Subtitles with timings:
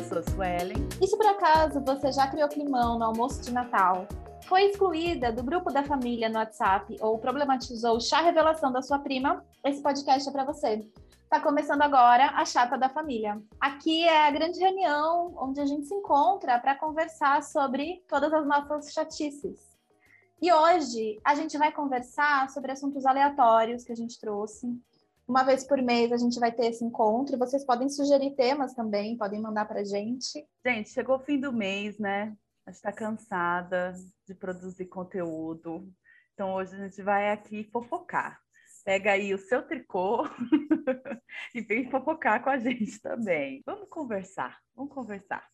[0.00, 0.88] Sou Suelen.
[1.00, 4.06] E se por acaso você já criou climão no almoço de Natal?
[4.44, 8.98] Foi excluída do grupo da família no WhatsApp ou problematizou o chá revelação da sua
[8.98, 9.44] prima?
[9.64, 10.88] Esse podcast é para você.
[11.22, 13.40] Está começando agora a Chata da Família.
[13.60, 18.46] Aqui é a grande reunião onde a gente se encontra para conversar sobre todas as
[18.46, 19.60] nossas chatices.
[20.40, 24.66] E hoje a gente vai conversar sobre assuntos aleatórios que a gente trouxe.
[25.32, 27.38] Uma vez por mês a gente vai ter esse encontro.
[27.38, 30.46] Vocês podem sugerir temas também, podem mandar para a gente.
[30.62, 32.36] Gente, chegou o fim do mês, né?
[32.66, 33.94] A gente está cansada
[34.28, 35.90] de produzir conteúdo.
[36.34, 38.38] Então hoje a gente vai aqui fofocar.
[38.84, 40.22] Pega aí o seu tricô
[41.54, 43.62] e vem fofocar com a gente também.
[43.64, 45.48] Vamos conversar, vamos conversar.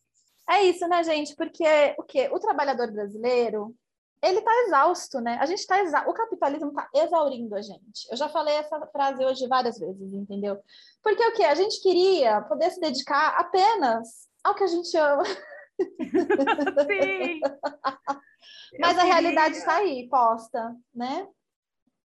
[0.49, 1.37] É isso, né, gente?
[1.37, 1.63] Porque
[1.97, 2.27] o quê?
[2.33, 3.73] O trabalhador brasileiro,
[4.21, 5.37] ele tá exausto, né?
[5.39, 6.09] A gente tá exausto.
[6.09, 8.07] O capitalismo tá exaurindo a gente.
[8.11, 10.59] Eu já falei essa frase hoje várias vezes, entendeu?
[11.01, 11.43] Porque o quê?
[11.43, 15.23] A gente queria poder se dedicar apenas ao que a gente ama.
[16.87, 17.39] Sim!
[18.79, 19.03] Mas Eu a queria...
[19.03, 21.27] realidade está aí, posta, né?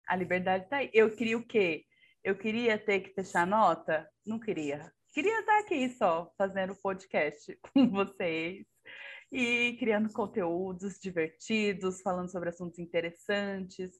[0.06, 0.90] A liberdade está aí.
[0.92, 1.84] Eu queria o quê?
[2.22, 4.08] Eu queria ter que fechar nota?
[4.26, 4.92] Não queria.
[5.12, 8.66] Queria estar aqui só, fazendo podcast com vocês
[9.32, 13.90] e criando conteúdos divertidos, falando sobre assuntos interessantes.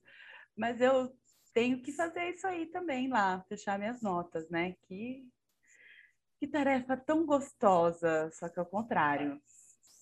[0.55, 1.11] Mas eu
[1.55, 4.77] tenho que fazer isso aí também lá, fechar minhas notas, né?
[4.87, 5.27] Que,
[6.39, 9.41] que tarefa tão gostosa, só que ao contrário.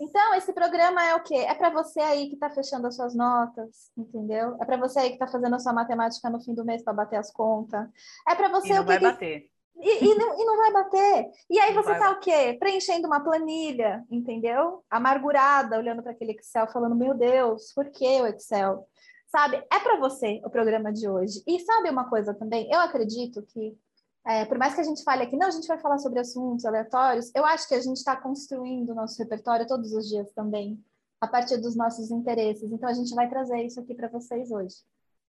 [0.01, 1.35] Então, esse programa é o quê?
[1.35, 4.57] É para você aí que está fechando as suas notas, entendeu?
[4.61, 6.95] É para você aí que está fazendo a sua matemática no fim do mês para
[6.95, 7.87] bater as contas.
[8.27, 9.05] É para você e não o que vai que...
[9.05, 9.50] bater.
[9.83, 11.31] E, e, não, e, não, vai bater.
[11.49, 12.57] E aí você tá o quê?
[12.59, 14.85] Preenchendo uma planilha, entendeu?
[14.91, 18.87] Amargurada, olhando para aquele Excel, falando: Meu Deus, por que o Excel?
[19.29, 19.57] Sabe?
[19.73, 21.43] É para você o programa de hoje.
[21.47, 22.69] E sabe uma coisa também?
[22.71, 23.79] Eu acredito que,
[24.27, 26.65] é, por mais que a gente fale aqui, não, a gente vai falar sobre assuntos
[26.65, 30.83] aleatórios, eu acho que a gente está construindo o nosso repertório todos os dias também,
[31.21, 32.71] a partir dos nossos interesses.
[32.71, 34.77] Então a gente vai trazer isso aqui para vocês hoje.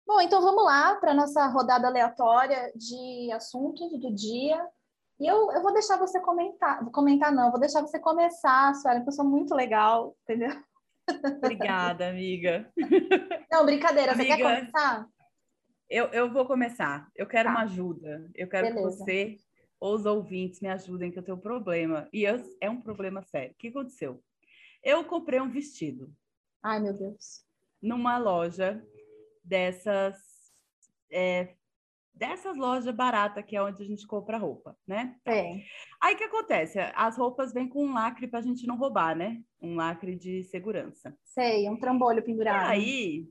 [0.08, 4.66] Bom, então vamos lá para a nossa rodada aleatória de assuntos do dia.
[5.20, 9.10] E eu, eu vou deixar você comentar, comentar não, vou deixar você começar, Suelen, porque
[9.10, 10.56] eu sou muito legal, entendeu?
[11.44, 12.72] Obrigada, amiga.
[13.52, 15.08] Não, brincadeira, amiga, você quer começar?
[15.90, 17.10] Eu, eu vou começar.
[17.14, 17.56] Eu quero tá.
[17.56, 18.30] uma ajuda.
[18.34, 18.90] Eu quero Beleza.
[18.90, 19.38] que você
[19.78, 22.08] ou os ouvintes me ajudem, que eu tenho um problema.
[22.14, 23.52] E eu, é um problema sério.
[23.52, 24.24] O que aconteceu?
[24.82, 26.14] Eu comprei um vestido.
[26.64, 27.46] Ai, meu Deus.
[27.82, 28.82] Numa loja
[29.48, 30.18] dessas
[31.12, 31.56] é,
[32.14, 35.16] dessas lojas baratas que é onde a gente compra roupa, né?
[35.26, 35.62] É.
[36.02, 36.80] Aí o que acontece?
[36.96, 39.42] As roupas vêm com um lacre para a gente não roubar, né?
[39.62, 41.16] Um lacre de segurança.
[41.24, 42.70] Sei, um trambolho pendurado.
[42.70, 43.30] Aí,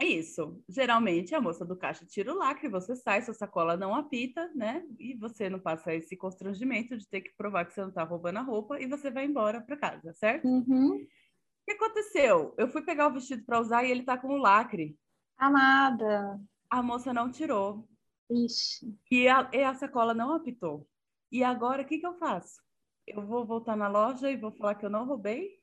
[0.00, 0.62] isso.
[0.68, 4.84] Geralmente a moça do caixa tira o lacre, você sai, sua sacola não apita, né?
[4.98, 8.38] E você não passa esse constrangimento de ter que provar que você não está roubando
[8.38, 10.46] a roupa e você vai embora para casa, certo?
[10.46, 10.96] Uhum.
[10.96, 12.54] O que aconteceu?
[12.58, 14.96] Eu fui pegar o vestido para usar e ele tá com o lacre.
[15.42, 16.40] Amada.
[16.70, 17.84] A moça não tirou.
[18.30, 18.96] Ixi.
[19.10, 20.86] E a, e a sacola não apitou.
[21.32, 22.62] E agora, o que, que eu faço?
[23.04, 25.60] Eu vou voltar na loja e vou falar que eu não roubei?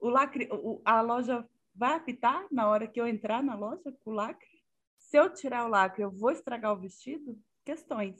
[0.00, 4.12] O lacre, o, a loja vai apitar na hora que eu entrar na loja com
[4.12, 4.48] o lacre?
[4.96, 7.38] Se eu tirar o lacre, eu vou estragar o vestido?
[7.66, 8.16] Questões.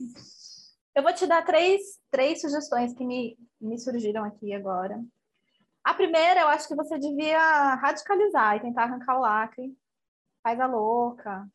[0.94, 1.80] Eu vou te dar três,
[2.10, 5.02] três sugestões que me, me surgiram aqui agora.
[5.82, 9.74] A primeira, eu acho que você devia radicalizar e tentar arrancar o lacre
[10.42, 11.48] faz a louca,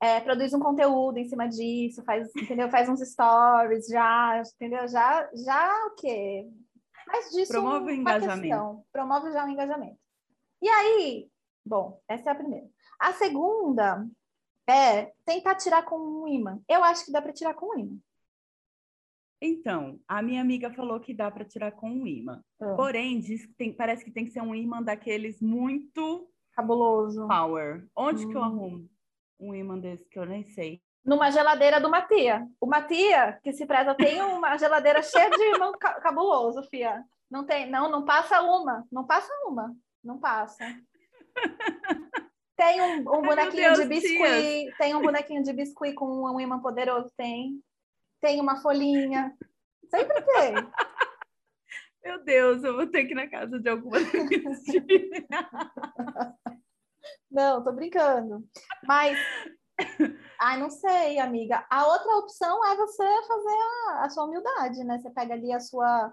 [0.00, 2.70] é, produz um conteúdo em cima disso, faz, entendeu?
[2.70, 4.88] Faz uns stories já, entendeu?
[4.88, 6.48] Já, já o quê?
[7.04, 8.40] Faz disso Promove o engajamento.
[8.40, 8.84] Questão.
[8.92, 9.98] Promove já o engajamento.
[10.62, 11.30] E aí,
[11.64, 12.66] bom, essa é a primeira.
[12.98, 14.06] A segunda
[14.66, 16.60] é tentar tirar com um imã.
[16.68, 17.98] Eu acho que dá para tirar com um imã.
[19.42, 22.42] Então, a minha amiga falou que dá para tirar com um imã.
[22.60, 22.74] Ah.
[22.74, 26.29] Porém, diz que tem, parece que tem que ser um imã daqueles muito
[26.60, 27.26] Cabuloso.
[27.26, 27.86] Power.
[27.96, 28.28] Onde hum.
[28.28, 28.44] que eu hum.
[28.44, 28.90] arrumo
[29.40, 30.82] um imã desse que eu nem sei?
[31.04, 32.46] Numa geladeira do Matia.
[32.60, 37.02] O Matia, que se preza, tem uma geladeira cheia de imã cabuloso, fia.
[37.30, 38.84] Não tem, não, não passa uma.
[38.92, 39.74] Não passa uma.
[40.04, 40.64] Não passa.
[42.56, 46.60] Tem um, um bonequinho Deus, de biscuit, tem um bonequinho de biscuit com um imã
[46.60, 47.58] poderoso, tem.
[48.20, 49.34] Tem uma folhinha.
[49.88, 50.54] Sempre tem.
[52.02, 53.98] Meu Deus, eu vou ter que ir na casa de alguma
[57.30, 58.44] Não, tô brincando.
[58.86, 59.18] Mas,
[60.40, 61.64] ai, não sei, amiga.
[61.70, 63.58] A outra opção é você fazer
[63.88, 64.98] a, a sua humildade, né?
[64.98, 66.12] Você pega ali a sua,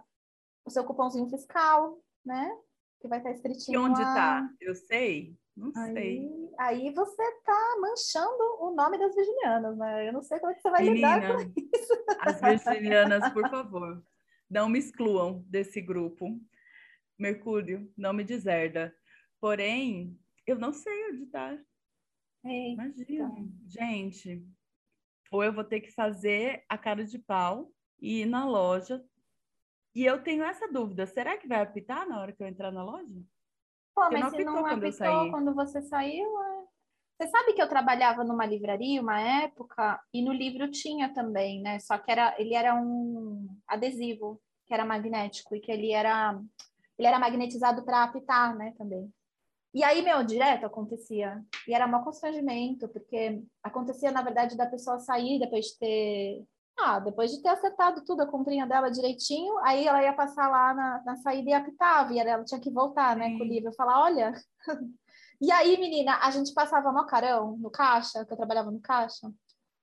[0.66, 2.56] o seu cupomzinho fiscal, né?
[3.02, 3.76] Que vai estar escritinho.
[3.76, 4.14] E onde lá.
[4.14, 4.50] tá?
[4.62, 5.36] Eu sei.
[5.56, 6.52] Não aí, sei.
[6.60, 10.08] Aí você tá manchando o nome das virginianas, né?
[10.08, 11.94] Eu não sei como é que você vai Menina, lidar com isso.
[12.20, 14.04] As virginianas, por favor.
[14.50, 16.40] Não me excluam desse grupo.
[17.18, 18.96] Mercúrio, não me deserda.
[19.40, 21.58] Porém, eu não sei onde tá.
[22.44, 23.34] Imagina,
[23.66, 24.46] gente.
[25.32, 29.04] Ou eu vou ter que fazer a cara de pau e ir na loja.
[29.94, 32.84] E eu tenho essa dúvida: será que vai apitar na hora que eu entrar na
[32.84, 33.22] loja?
[33.94, 36.57] Pô, Porque mas não se não quando apitou quando você saiu, é...
[37.18, 41.80] Você sabe que eu trabalhava numa livraria uma época e no livro tinha também, né?
[41.80, 46.40] Só que era, ele era um adesivo que era magnético e que ele era
[46.98, 49.12] ele era magnetizado para apitar, né, também.
[49.74, 51.44] E aí, meu, direto acontecia.
[51.68, 56.46] E era um constrangimento, porque acontecia, na verdade, da pessoa sair depois de ter.
[56.80, 60.74] Ah, depois de ter acertado tudo, a comprinha dela direitinho, aí ela ia passar lá
[60.74, 64.02] na, na saída e apitava, e ela tinha que voltar, né, com o livro, falar:
[64.02, 64.34] olha.
[65.40, 69.32] E aí, menina, a gente passava no carão, no caixa, que eu trabalhava no caixa,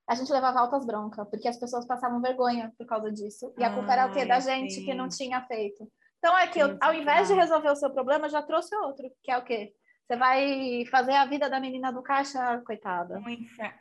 [0.09, 3.55] a gente levava altas broncas, porque as pessoas passavam vergonha por causa disso.
[3.59, 4.25] E a culpa ah, era o quê?
[4.25, 4.85] Da gente sim.
[4.85, 5.91] que não tinha feito.
[6.19, 9.31] Então é que eu, ao invés de resolver o seu problema, já trouxe outro, que
[9.31, 9.73] é o quê?
[10.07, 13.23] Você vai fazer a vida da menina do caixa, coitada.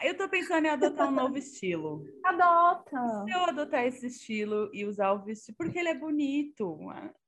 [0.02, 2.06] Eu tô pensando em adotar um novo estilo.
[2.24, 3.26] Adota!
[3.26, 6.80] Se eu adotar esse estilo e usar o vestido, porque ele é bonito,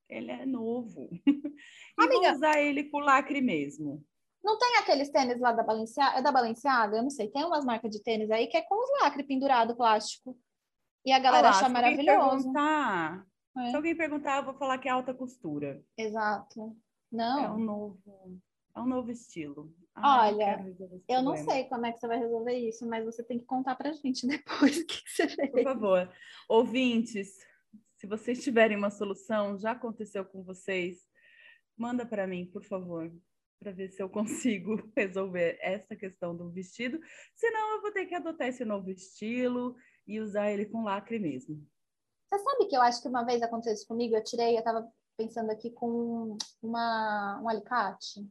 [0.07, 1.09] ele é novo.
[1.27, 4.01] e Amiga, vou usar ele com lacre mesmo.
[4.45, 6.19] Não tem aqueles tênis lá da Balenciaga?
[6.19, 6.97] É da Balenciaga?
[6.97, 7.27] Eu não sei.
[7.29, 10.37] Tem umas marcas de tênis aí que é com os lacres pendurado plástico.
[11.03, 12.53] E a galera acha maravilhoso.
[13.57, 13.69] É.
[13.69, 15.83] Se alguém perguntar, eu vou falar que é alta costura.
[15.97, 16.77] Exato.
[17.11, 17.43] Não.
[17.43, 18.39] É um novo.
[18.75, 19.73] É um novo estilo.
[19.95, 20.63] Ah, Olha,
[21.07, 23.75] eu não sei como é que você vai resolver isso, mas você tem que contar
[23.75, 25.49] pra gente depois o que, você fez.
[25.49, 26.11] Por favor.
[26.47, 27.29] Ouvintes,
[27.95, 30.99] se vocês tiverem uma solução, já aconteceu com vocês,
[31.77, 33.11] manda para mim, por favor,
[33.59, 36.99] para ver se eu consigo resolver essa questão do vestido.
[37.35, 39.75] Senão, eu vou ter que adotar esse novo estilo
[40.07, 41.65] e usar ele com lacre mesmo.
[42.31, 44.15] Você sabe que eu acho que uma vez aconteceu isso comigo?
[44.15, 44.87] Eu tirei, eu tava
[45.17, 48.27] pensando aqui com uma, um alicate.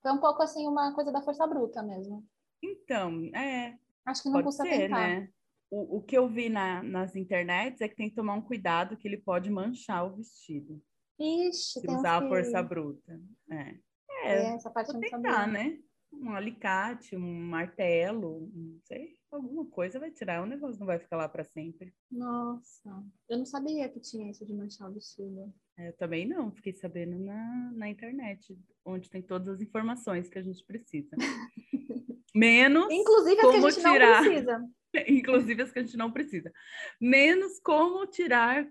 [0.00, 2.26] Foi um pouco assim uma coisa da força bruta mesmo.
[2.62, 3.76] Então, é.
[4.04, 5.08] Acho que não custa ser, tentar.
[5.08, 5.28] Né?
[5.70, 8.96] O, o que eu vi na, nas internets é que tem que tomar um cuidado
[8.96, 10.82] que ele pode manchar o vestido.
[11.18, 13.20] Ixi, se usar a força bruta.
[13.50, 13.76] É.
[14.24, 15.78] É, é essa parte vou tentar, né?
[16.12, 20.42] Um alicate, um martelo, não sei, alguma coisa vai tirar.
[20.42, 21.94] O negócio não vai ficar lá para sempre.
[22.10, 25.52] Nossa, eu não sabia que tinha isso de manchar o vestido.
[25.78, 30.38] É, eu também não, fiquei sabendo na, na internet, onde tem todas as informações que
[30.38, 31.16] a gente precisa.
[32.34, 32.90] Menos.
[32.90, 34.22] Inclusive as como que a gente tirar...
[34.22, 34.68] não precisa.
[35.08, 36.52] Inclusive as que a gente não precisa.
[37.00, 38.66] Menos como tirar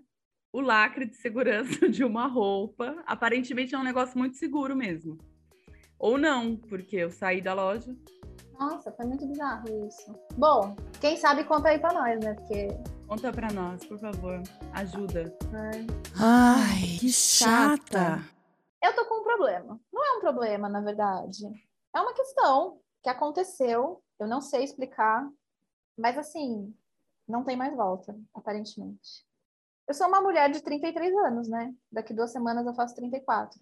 [0.52, 3.02] o lacre de segurança de uma roupa.
[3.06, 5.18] Aparentemente é um negócio muito seguro mesmo.
[6.02, 7.96] Ou não, porque eu saí da loja.
[8.58, 10.12] Nossa, foi muito bizarro isso.
[10.36, 12.34] Bom, quem sabe conta aí pra nós, né?
[12.34, 12.66] Porque
[13.06, 14.42] Conta pra nós, por favor.
[14.72, 15.32] Ajuda.
[15.54, 15.86] Ai,
[16.18, 18.20] Ai que chata.
[18.82, 19.80] Eu tô com um problema.
[19.92, 21.46] Não é um problema, na verdade.
[21.94, 24.02] É uma questão que aconteceu.
[24.18, 25.28] Eu não sei explicar.
[25.96, 26.74] Mas, assim,
[27.28, 29.24] não tem mais volta, aparentemente.
[29.86, 31.72] Eu sou uma mulher de 33 anos, né?
[31.92, 33.60] Daqui duas semanas eu faço 34.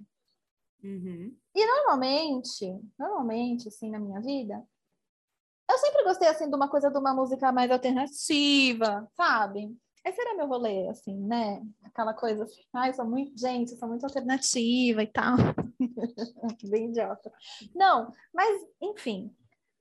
[0.83, 1.37] Uhum.
[1.55, 4.63] E normalmente, normalmente, assim, na minha vida,
[5.71, 9.77] eu sempre gostei, assim, de uma coisa de uma música mais alternativa, sabe?
[10.05, 11.63] Esse era meu rolê, assim, né?
[11.85, 15.37] Aquela coisa assim, ai, eu sou muito, gente, sou muito alternativa e tal.
[16.71, 17.31] Bem idiota.
[17.75, 19.35] Não, mas, enfim.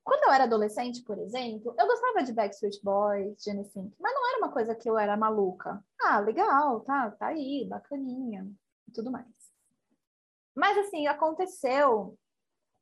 [0.03, 4.37] Quando eu era adolescente, por exemplo, eu gostava de Backstreet Boys, Genesis, mas não era
[4.39, 5.83] uma coisa que eu era maluca.
[6.01, 8.47] Ah, legal, tá, tá aí, bacaninha
[8.87, 9.27] e tudo mais.
[10.55, 12.17] Mas, assim, aconteceu,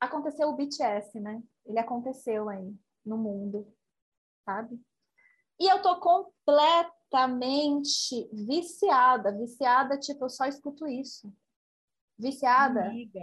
[0.00, 1.42] aconteceu o BTS, né?
[1.64, 3.72] Ele aconteceu aí no mundo,
[4.44, 4.80] sabe?
[5.60, 11.32] E eu tô completamente viciada, viciada, tipo, eu só escuto isso.
[12.18, 12.86] Viciada.
[12.86, 13.20] Amiga.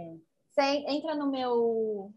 [0.50, 2.14] Você entra no meu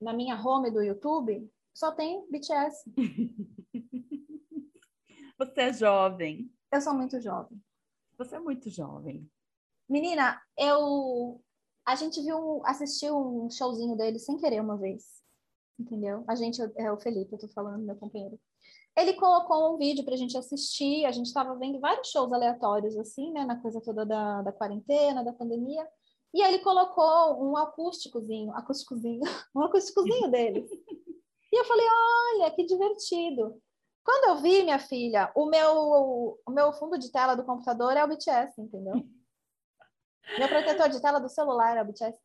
[0.00, 2.84] na minha home do YouTube, só tem BTS.
[5.38, 6.52] Você é jovem.
[6.72, 7.62] Eu sou muito jovem.
[8.16, 9.28] Você é muito jovem.
[9.88, 11.42] Menina, eu
[11.92, 15.18] a gente viu, assistiu um showzinho dele sem querer uma vez
[15.78, 16.24] entendeu?
[16.26, 18.38] A gente, é o Felipe, eu tô falando, meu companheiro.
[18.96, 23.30] Ele colocou um vídeo pra gente assistir, a gente tava vendo vários shows aleatórios, assim,
[23.30, 25.86] né, na coisa toda da, da quarentena, da pandemia,
[26.34, 29.20] e aí ele colocou um acústicozinho, acústicozinho,
[29.54, 30.66] um acústicozinho dele.
[31.50, 31.86] E eu falei,
[32.34, 33.62] olha, que divertido.
[34.04, 38.04] Quando eu vi, minha filha, o meu, o meu fundo de tela do computador é
[38.04, 39.06] o BTS, entendeu?
[40.36, 42.18] Meu protetor de tela do celular é o BTS.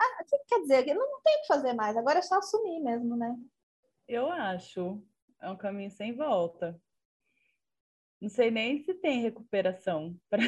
[0.00, 3.16] Ah, quer dizer, não, não tem o que fazer mais, agora é só assumir mesmo,
[3.16, 3.34] né?
[4.06, 5.02] Eu acho.
[5.40, 6.78] É um caminho sem volta.
[8.20, 10.42] Não sei nem se tem recuperação para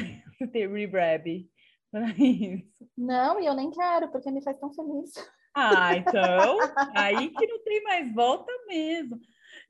[0.51, 1.49] ter rebrab
[1.91, 2.89] para isso.
[2.97, 5.11] Não, e eu nem quero, porque me faz tão feliz.
[5.53, 6.57] Ah, então,
[6.95, 9.19] aí que não tem mais volta mesmo.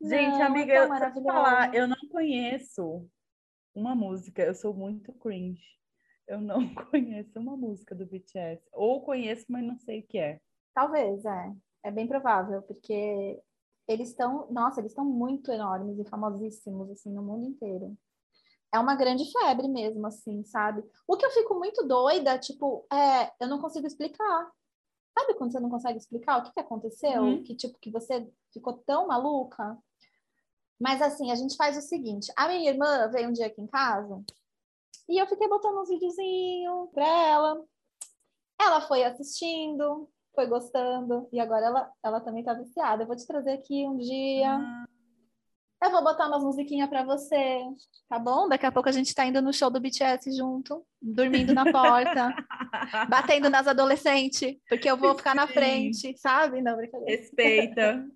[0.02, 3.10] Gente, Não, amiga, é eu, falar, eu não conheço
[3.74, 5.77] uma música, eu sou muito cringe.
[6.28, 6.60] Eu não
[6.92, 8.62] conheço uma música do BTS.
[8.74, 10.40] Ou conheço, mas não sei o que é.
[10.74, 11.54] Talvez, é.
[11.84, 13.42] É bem provável, porque
[13.88, 17.98] eles estão, nossa, eles estão muito enormes e famosíssimos, assim, no mundo inteiro.
[18.74, 20.84] É uma grande febre mesmo, assim, sabe?
[21.08, 24.52] O que eu fico muito doida, tipo, é, eu não consigo explicar.
[25.18, 27.24] Sabe quando você não consegue explicar o que, que aconteceu?
[27.24, 27.44] Uhum.
[27.44, 29.78] Que, tipo, que você ficou tão maluca?
[30.80, 32.32] Mas, assim, a gente faz o seguinte.
[32.36, 34.22] A minha irmã veio um dia aqui em casa
[35.08, 37.64] e eu fiquei botando uns videozinhos pra ela.
[38.60, 43.04] Ela foi assistindo, foi gostando, e agora ela, ela também tá viciada.
[43.04, 44.56] Eu vou te trazer aqui um dia.
[44.56, 44.86] Ah,
[45.84, 47.60] Eu vou botar umas musiquinhas pra você,
[48.10, 48.50] tá bom?
[48.50, 52.34] Daqui a pouco a gente tá indo no show do BTS junto, dormindo na porta,
[53.10, 56.62] batendo nas adolescentes, porque eu vou ficar na frente, sabe?
[56.62, 57.12] Não, brincadeira.
[57.22, 58.08] Respeita.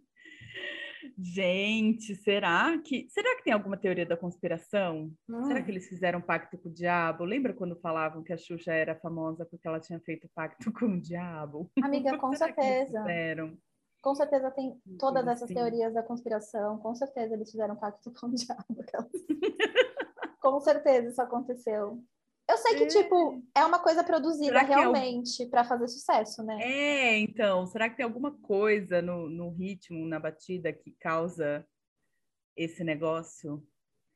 [1.17, 5.11] Gente, será que será que tem alguma teoria da conspiração?
[5.47, 5.63] Será Hum.
[5.65, 7.23] que eles fizeram pacto com o diabo?
[7.23, 11.01] Lembra quando falavam que a Xuxa era famosa porque ela tinha feito pacto com o
[11.01, 11.69] diabo?
[11.81, 12.99] Amiga, com certeza.
[12.99, 13.57] fizeram?
[14.01, 16.79] Com certeza tem todas essas teorias da conspiração.
[16.79, 18.65] Com certeza eles fizeram pacto com o diabo.
[20.41, 22.03] com certeza isso aconteceu.
[22.51, 22.87] Eu sei que, É.
[22.87, 26.59] tipo, é uma coisa produzida é realmente pra fazer sucesso, né?
[26.61, 31.65] É, então, será que tem alguma coisa no, no ritmo, na batida que causa
[32.57, 33.65] esse negócio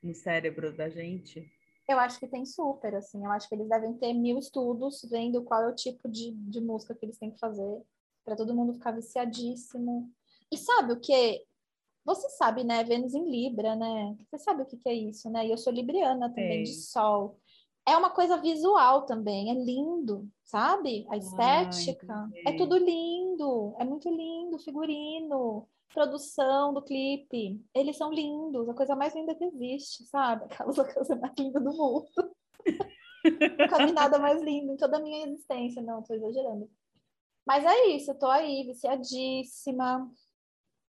[0.03, 1.49] no cérebro da gente?
[1.87, 3.23] Eu acho que tem super, assim.
[3.23, 6.59] Eu acho que eles devem ter mil estudos vendo qual é o tipo de, de
[6.59, 7.81] música que eles têm que fazer
[8.25, 10.11] para todo mundo ficar viciadíssimo.
[10.51, 11.45] E sabe o que?
[12.03, 12.83] Você sabe, né?
[12.83, 14.15] Vênus em Libra, né?
[14.19, 15.47] Você sabe o que, que é isso, né?
[15.47, 16.83] E eu sou libriana também, de Sei.
[16.83, 17.39] sol.
[17.87, 21.05] É uma coisa visual também, é lindo, sabe?
[21.09, 22.29] A estética.
[22.33, 22.57] é entendi.
[22.57, 27.63] tudo lindo, é muito lindo, figurino, produção do clipe.
[27.73, 30.45] Eles são lindos, a coisa mais linda que existe, sabe?
[30.45, 32.09] Aquela coisa mais linda do mundo.
[33.59, 35.81] Nunca vi nada mais lindo em toda a minha existência.
[35.81, 36.69] Não, tô exagerando.
[37.45, 40.11] Mas é isso, eu tô aí, viciadíssima.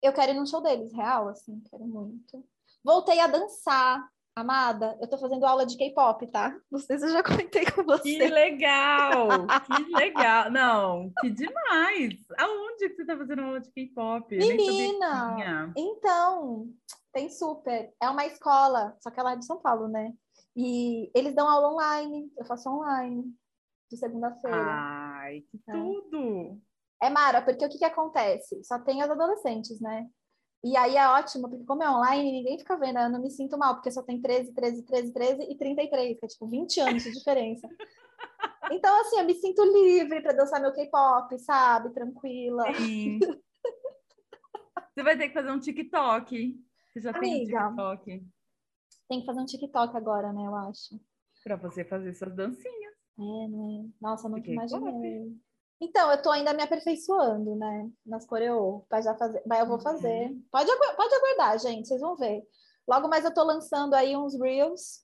[0.02, 2.46] Eu quero ir num show deles, real, assim, quero muito.
[2.84, 4.08] Voltei a dançar,
[4.46, 4.98] amada.
[5.02, 6.56] Eu tô fazendo aula de K-pop, tá?
[6.70, 8.28] Não sei se eu já comentei com Que você.
[8.28, 9.48] legal!
[9.66, 10.52] Que legal!
[10.52, 12.14] Não, que demais!
[12.38, 14.28] Aonde que você tá fazendo aula de K-pop?
[14.28, 15.74] Que Menina!
[15.78, 16.68] Então,
[17.14, 17.94] tem super.
[18.02, 20.12] É uma escola, só que ela é de São Paulo, né?
[20.56, 22.30] E eles dão aula online.
[22.38, 23.24] Eu faço online,
[23.90, 24.58] de segunda-feira.
[24.58, 25.72] Ai, que É.
[25.74, 26.62] tudo!
[27.02, 28.62] É Mara, porque o que, que acontece?
[28.64, 30.08] Só tem as adolescentes, né?
[30.66, 32.98] E aí é ótimo, porque como é online, ninguém fica vendo.
[32.98, 36.26] Eu não me sinto mal, porque só tem 13, 13, 13, 13 e 33, que
[36.26, 37.70] é tipo 20 anos de diferença.
[38.72, 41.94] Então, assim, eu me sinto livre para dançar meu K-pop, sabe?
[41.94, 42.64] Tranquila.
[42.74, 43.20] Sim.
[44.90, 46.60] Você vai ter que fazer um TikTok.
[46.90, 47.68] Você já tem um Amiga.
[47.68, 48.28] TikTok
[49.08, 50.48] Tem que fazer um TikTok agora, né?
[50.48, 51.00] Eu acho.
[51.44, 52.94] para você fazer suas dancinhas.
[53.20, 53.90] É, né?
[54.02, 55.38] Nossa, eu nunca imaginei.
[55.82, 57.90] Então, eu tô ainda me aperfeiçoando, né?
[58.06, 59.44] Nas coreô, para já fazer.
[59.46, 59.82] Mas eu vou Uhum.
[59.84, 60.30] fazer.
[60.52, 62.44] Pode, pode aguardar, gente, vocês vão ver.
[62.88, 65.04] Logo mais eu tô lançando aí uns Reels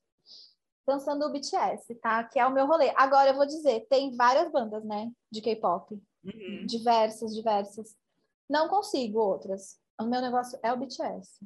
[0.87, 2.23] dançando o BTS, tá?
[2.23, 2.91] Que é o meu rolê.
[2.95, 5.11] Agora eu vou dizer, tem várias bandas, né?
[5.31, 5.93] De K-pop.
[6.23, 6.65] Uhum.
[6.65, 7.95] Diversas, diversas.
[8.49, 9.79] Não consigo outras.
[9.99, 11.37] O meu negócio é o BTS.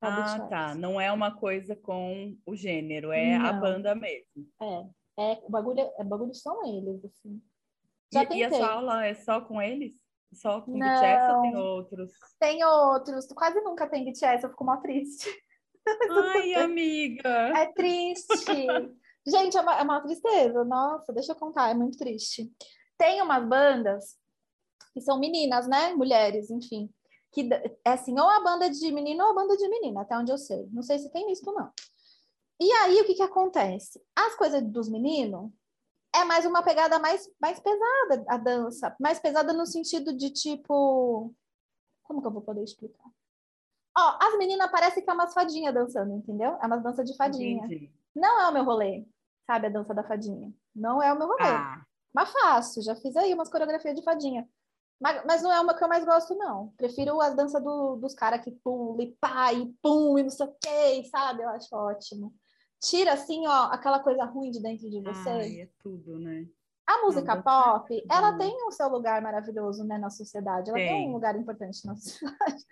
[0.00, 0.48] É o Ah, BTS.
[0.48, 0.74] tá.
[0.74, 3.60] Não é uma coisa com o gênero, é a Não.
[3.60, 4.48] banda mesmo.
[4.60, 4.86] É,
[5.32, 7.42] é, o bagulho, é, bagulho são eles, assim.
[8.12, 8.58] Já E, e a tentei.
[8.58, 9.94] sua aula é só com eles?
[10.32, 10.86] Só com Não.
[10.86, 12.12] BTS ou tem outros?
[12.38, 15.28] Tem outros, quase nunca tem BTS, eu fico mó triste.
[16.36, 17.58] Ai, amiga!
[17.58, 18.26] É triste.
[19.26, 20.64] Gente, é uma, é uma tristeza.
[20.64, 22.50] Nossa, deixa eu contar, é muito triste.
[22.96, 24.16] Tem umas bandas
[24.92, 25.94] que são meninas, né?
[25.94, 26.90] Mulheres, enfim.
[27.32, 27.48] Que
[27.84, 30.38] é assim, ou a banda de menino ou a banda de menina, até onde eu
[30.38, 30.66] sei.
[30.72, 31.70] Não sei se tem misto, não.
[32.60, 34.02] E aí, o que que acontece?
[34.16, 35.50] As coisas dos meninos
[36.14, 38.94] é mais uma pegada mais, mais pesada, a dança.
[39.00, 41.34] Mais pesada no sentido de tipo.
[42.02, 43.04] Como que eu vou poder explicar?
[43.96, 46.56] Ó, as meninas parecem que é umas fadinhas dançando, entendeu?
[46.62, 47.64] É uma dança de fadinha.
[47.66, 47.92] Entendi.
[48.14, 49.06] Não é o meu rolê,
[49.46, 49.66] sabe?
[49.66, 50.52] A dança da fadinha.
[50.74, 51.42] Não é o meu rolê.
[51.42, 51.82] Ah,
[52.14, 54.48] Mas faço, já fiz aí umas coreografias de fadinha.
[55.00, 56.68] Mas, mas não é uma que eu mais gosto, não.
[56.76, 60.46] Prefiro as danças do- dos caras que pula e pá, e pum, e não sei
[60.46, 61.42] o quê, sabe?
[61.42, 62.34] Eu acho ótimo.
[62.80, 65.28] Tira, assim, ó, aquela coisa ruim de dentro de você.
[65.28, 66.46] ai, é tudo, né?
[66.86, 70.70] A música dançar pop, é ela tem o seu lugar maravilhoso, né, na sociedade.
[70.70, 71.08] Ela tem, Tem.
[71.08, 72.64] um lugar importante na sociedade.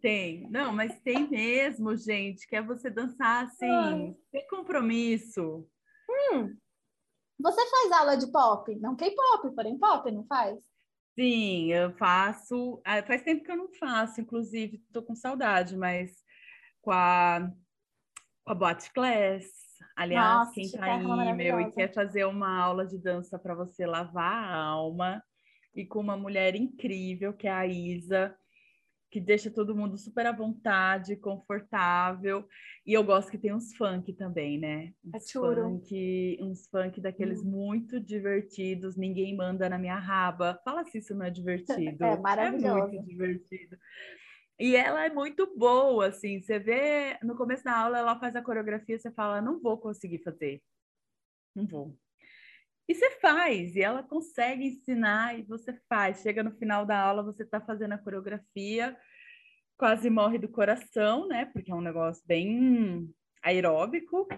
[0.00, 5.66] Tem, não, mas tem mesmo, gente, que é você dançar assim, sem compromisso.
[6.08, 6.56] Hum.
[7.40, 8.74] Você faz aula de pop?
[8.76, 10.58] Não K-pop, porém pop, não faz?
[11.18, 12.80] Sim, eu faço.
[12.84, 16.12] Ah, faz tempo que eu não faço, inclusive, estou com saudade, mas
[16.80, 17.50] com a,
[18.46, 19.46] a Boate Class.
[19.96, 23.54] Aliás, Nossa, quem tá é aí, meu, e quer fazer uma aula de dança para
[23.54, 25.22] você lavar a alma,
[25.74, 28.34] e com uma mulher incrível, que é a Isa,
[29.10, 32.46] que deixa todo mundo super à vontade, confortável.
[32.86, 34.92] E eu gosto que tem uns funk também, né?
[35.12, 35.62] É Uns churo.
[35.62, 40.60] funk, uns funk daqueles muito divertidos, ninguém manda na minha raba.
[40.64, 42.04] Fala se isso não é divertido.
[42.04, 42.88] É maravilhoso.
[42.88, 43.76] muito divertido.
[44.60, 48.42] E ela é muito boa, assim, você vê no começo da aula, ela faz a
[48.42, 50.62] coreografia, você fala, não vou conseguir fazer.
[51.54, 51.96] Não vou.
[52.86, 56.20] E você faz, e ela consegue ensinar, e você faz.
[56.20, 58.94] Chega no final da aula, você está fazendo a coreografia,
[59.78, 61.46] quase morre do coração, né?
[61.46, 63.10] Porque é um negócio bem
[63.42, 64.28] aeróbico,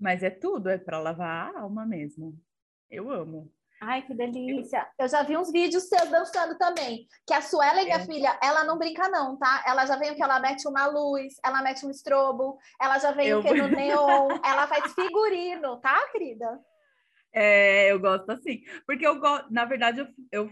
[0.00, 2.40] mas é tudo, é para lavar a alma mesmo.
[2.88, 3.52] Eu amo.
[3.84, 4.88] Ai, que delícia.
[4.96, 7.04] Eu já vi uns vídeos seus dançando também.
[7.26, 8.06] Que a Suela, minha É.
[8.06, 9.64] filha, ela não brinca, não, tá?
[9.66, 13.10] Ela já vem o que ela mete uma luz, ela mete um estrobo, ela já
[13.10, 16.60] vem o Eu- que no neon, ela faz figurino, tá, querida?
[17.32, 20.50] É, eu gosto assim, porque eu gosto, na verdade, eu, eu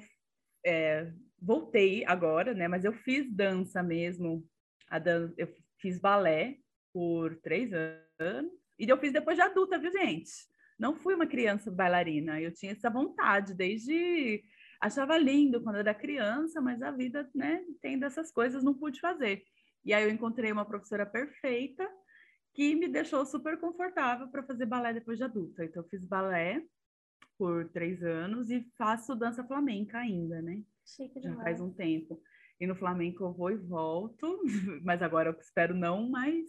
[0.67, 2.67] é, voltei agora, né?
[2.67, 4.45] Mas eu fiz dança mesmo.
[4.91, 5.47] A dan eu
[5.79, 6.57] fiz balé
[6.93, 10.50] por três anos, e eu fiz depois de adulta, viu, gente?
[10.81, 14.43] Não fui uma criança bailarina, eu tinha essa vontade desde.
[14.81, 19.43] Achava lindo quando era criança, mas a vida, né, tem dessas coisas, não pude fazer.
[19.85, 21.87] E aí eu encontrei uma professora perfeita
[22.55, 25.63] que me deixou super confortável para fazer balé depois de adulta.
[25.63, 26.63] Então, eu fiz balé
[27.37, 30.63] por três anos e faço dança flamenca ainda, né?
[30.85, 31.45] Chique Já demais.
[31.45, 32.21] faz um tempo.
[32.59, 34.43] E no flamenco eu vou e volto,
[34.83, 36.47] mas agora eu espero não mais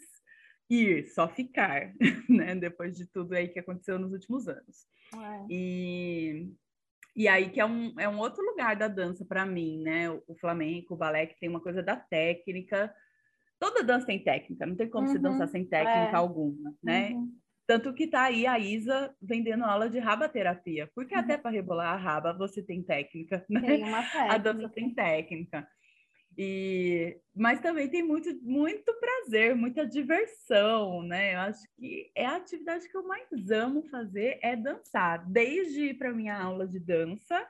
[0.71, 1.93] ir, só ficar,
[2.29, 2.55] né?
[2.55, 4.87] Depois de tudo aí que aconteceu nos últimos anos.
[5.13, 5.51] É.
[5.51, 6.49] E,
[7.15, 10.09] e aí que é um, é um outro lugar da dança para mim, né?
[10.09, 12.93] O, o flamenco, o balé, que tem uma coisa da técnica.
[13.59, 16.17] Toda dança tem técnica, não tem como Uhum, dançar sem técnica é.
[16.17, 17.15] alguma, né?
[17.15, 17.39] Uhum.
[17.67, 21.97] Tanto que tá aí a Isa vendendo aula de rabaterapia, porque até para rebolar a
[21.97, 23.61] raba você tem técnica, né?
[23.65, 24.69] Tem uma A dança técnica.
[24.69, 25.67] tem técnica.
[26.37, 31.35] E, mas também tem muito, muito prazer, muita diversão, né?
[31.35, 35.97] Eu acho que é a atividade que eu mais amo fazer é dançar, desde ir
[35.97, 37.47] para minha aula de dança,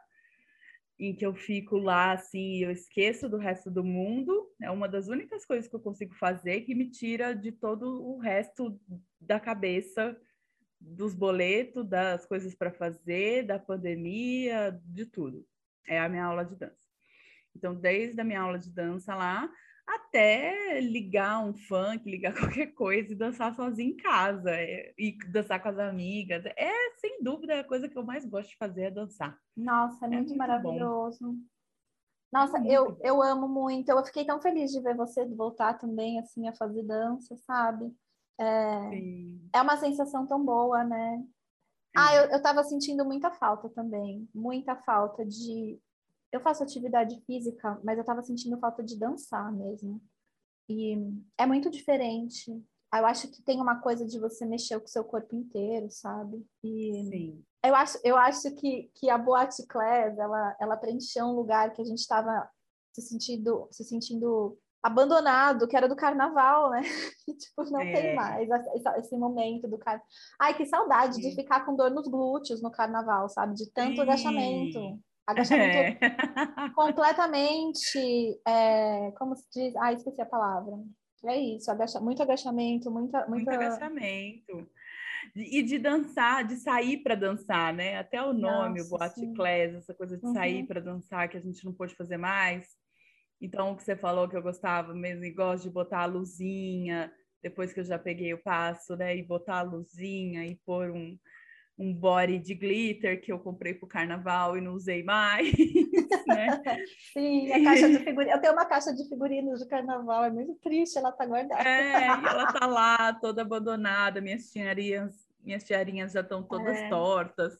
[0.99, 4.51] em que eu fico lá assim, eu esqueço do resto do mundo.
[4.61, 8.19] É uma das únicas coisas que eu consigo fazer que me tira de todo o
[8.19, 8.79] resto
[9.19, 10.15] da cabeça,
[10.79, 15.47] dos boletos, das coisas para fazer, da pandemia, de tudo.
[15.87, 16.80] É a minha aula de dança.
[17.55, 19.49] Então, desde a minha aula de dança lá,
[19.87, 22.33] até ligar um funk, ligar
[22.63, 26.45] qualquer coisa e dançar sozinha em casa, é, e dançar com as amigas.
[26.57, 29.37] É, sem dúvida, a coisa que eu mais gosto de fazer é dançar.
[29.55, 31.37] Nossa, é muito, muito maravilhoso.
[32.31, 32.99] Nossa, muito eu, bom.
[33.03, 33.89] eu amo muito.
[33.89, 37.93] Eu fiquei tão feliz de ver você voltar também, assim, a fazer dança, sabe?
[38.39, 39.49] É, Sim.
[39.53, 41.23] é uma sensação tão boa, né?
[41.95, 44.27] Ah, eu, eu tava sentindo muita falta também.
[44.33, 45.77] Muita falta de.
[46.31, 50.01] Eu faço atividade física, mas eu tava sentindo falta de dançar mesmo.
[50.69, 50.95] E
[51.37, 52.51] é muito diferente.
[52.93, 56.45] Eu acho que tem uma coisa de você mexer com o seu corpo inteiro, sabe?
[56.63, 57.45] E Sim.
[57.63, 61.81] eu acho, eu acho que, que a Boate Class, ela, ela preencheu um lugar que
[61.81, 62.49] a gente estava
[62.93, 66.81] se sentindo, se sentindo abandonado, que era do carnaval, né?
[67.39, 67.91] Tipo, não É.
[67.91, 68.49] tem mais
[68.97, 70.07] esse, momento do carnaval.
[70.39, 71.35] Ai, que saudade de Sim.
[71.35, 73.55] ficar com dor nos glúteos no carnaval, sabe?
[73.55, 74.01] De tanto Sim.
[74.01, 74.99] agachamento.
[75.27, 75.97] Agachamento É.
[76.75, 78.39] completamente.
[78.47, 79.75] é, como se diz?
[79.77, 80.73] Ah, esqueci a palavra.
[81.25, 83.53] É isso, agacha, muito agachamento, muita, Muito muita.
[83.53, 84.67] agachamento.
[85.35, 87.97] E de dançar, de sair para dançar, né?
[87.99, 89.33] Até o nome, Nossa, o Boate.
[89.33, 90.65] Class, essa coisa de sair Uhum.
[90.67, 92.67] para dançar que a gente não pôde fazer mais.
[93.39, 97.11] Então, o que você falou que eu gostava mesmo, e gosto de botar a luzinha,
[97.41, 99.15] depois que eu já peguei o passo, né?
[99.15, 101.15] E botar a luzinha e pôr um,
[101.81, 105.51] um body de glitter que eu comprei pro carnaval e não usei mais,
[106.27, 106.61] né?
[107.11, 108.35] Sim, a caixa de figurinos.
[108.35, 111.67] Eu tenho uma caixa de figurinos de carnaval, é muito triste, ela tá guardada.
[111.67, 116.87] É, e ela tá lá toda abandonada, minhas tiarinhas, minhas tiarinhas já estão todas É.
[116.87, 117.57] tortas.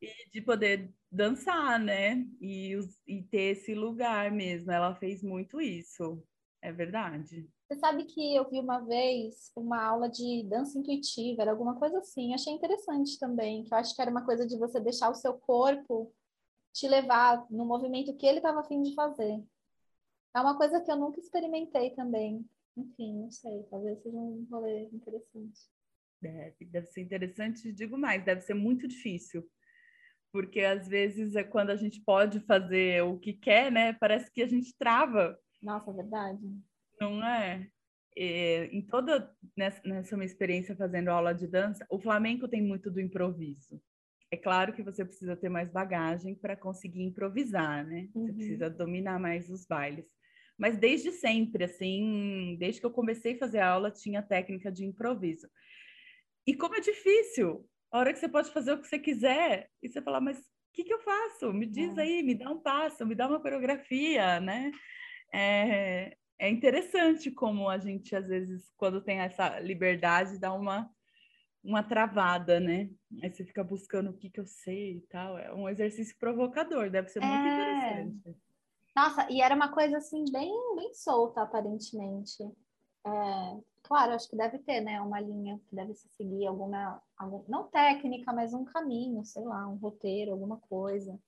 [0.00, 2.24] e de poder dançar, né?
[2.40, 4.70] E, e ter esse lugar mesmo.
[4.70, 6.22] Ela fez muito isso,
[6.62, 7.48] é verdade.
[7.68, 11.98] Você sabe que eu vi uma vez uma aula de dança intuitiva, era alguma coisa
[11.98, 12.32] assim.
[12.32, 15.34] Achei interessante também, que eu acho que era uma coisa de você deixar o seu
[15.34, 16.10] corpo
[16.72, 19.44] te levar no movimento que ele estava afim de fazer.
[20.34, 22.42] É uma coisa que eu nunca experimentei também.
[22.74, 25.60] Enfim, não sei, talvez seja um rolê interessante.
[26.22, 29.46] Deve, deve ser interessante, digo mais, deve ser muito difícil.
[30.32, 33.92] Porque às vezes é quando a gente pode fazer o que quer, né?
[33.92, 35.38] Parece que a gente trava.
[35.60, 36.62] Nossa, é verdade.
[37.00, 37.68] Não é?
[38.16, 42.90] é em toda nessa, nessa minha experiência fazendo aula de dança, o flamenco tem muito
[42.90, 43.80] do improviso.
[44.30, 48.08] É claro que você precisa ter mais bagagem para conseguir improvisar, né?
[48.14, 48.26] Uhum.
[48.26, 50.06] Você precisa dominar mais os bailes.
[50.58, 55.48] Mas desde sempre, assim, desde que eu comecei a fazer aula, tinha técnica de improviso.
[56.46, 59.88] E como é difícil, a hora que você pode fazer o que você quiser, e
[59.88, 60.42] você fala, mas o
[60.74, 61.52] que, que eu faço?
[61.52, 62.02] Me diz é.
[62.02, 64.72] aí, me dá um passo, me dá uma coreografia, né?
[65.32, 70.90] É, é interessante como a gente, às vezes, quando tem essa liberdade, dá uma,
[71.62, 72.90] uma travada, né?
[73.22, 75.36] Aí você fica buscando o que, que eu sei e tal.
[75.36, 78.02] É um exercício provocador, deve ser muito é...
[78.02, 78.38] interessante.
[78.94, 82.42] Nossa, e era uma coisa assim bem, bem solta, aparentemente.
[83.06, 87.44] É, claro, acho que deve ter, né, uma linha que deve se seguir, alguma, algum,
[87.48, 91.18] não técnica, mas um caminho, sei lá, um roteiro, alguma coisa,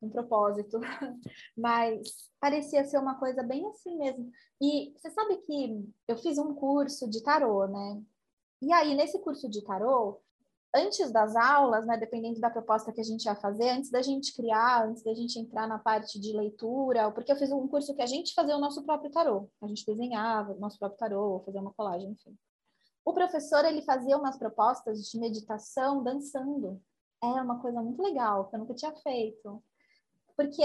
[0.00, 0.80] um propósito.
[1.56, 4.30] mas parecia ser uma coisa bem assim mesmo.
[4.60, 8.02] E você sabe que eu fiz um curso de tarô, né?
[8.60, 10.20] E aí, nesse curso de tarô,
[10.74, 14.34] antes das aulas, né, dependendo da proposta que a gente ia fazer, antes da gente
[14.34, 18.02] criar, antes da gente entrar na parte de leitura, porque eu fiz um curso que
[18.02, 21.60] a gente fazia o nosso próprio tarô, a gente desenhava o nosso próprio tarô, fazia
[21.60, 22.36] uma colagem, enfim.
[23.04, 26.78] O professor, ele fazia umas propostas de meditação dançando.
[27.22, 29.62] É uma coisa muito legal, que eu nunca tinha feito.
[30.38, 30.62] Porque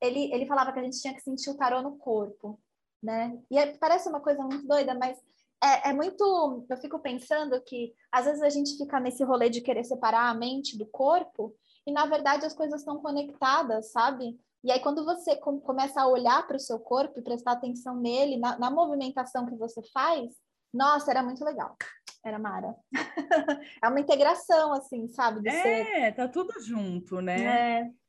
[0.00, 2.58] ele, ele falava que a gente tinha que sentir o tarô no corpo,
[3.00, 3.38] né?
[3.48, 5.16] E é, parece uma coisa muito doida, mas
[5.62, 6.66] é, é, muito.
[6.68, 10.34] Eu fico pensando que às vezes a gente fica nesse rolê de querer separar a
[10.34, 11.54] mente do corpo,
[11.86, 14.36] e na verdade as coisas estão conectadas, sabe?
[14.64, 17.96] E aí, quando você com, começa a olhar para o seu corpo e prestar atenção
[17.96, 20.30] nele, na, na, movimentação que você faz,
[20.74, 21.76] nossa, era muito legal.
[22.24, 22.74] Era Mara.
[23.82, 25.48] é uma integração, assim, sabe?
[25.48, 26.14] é, ser...
[26.14, 27.80] tá tudo junto, né?
[27.80, 28.01] É.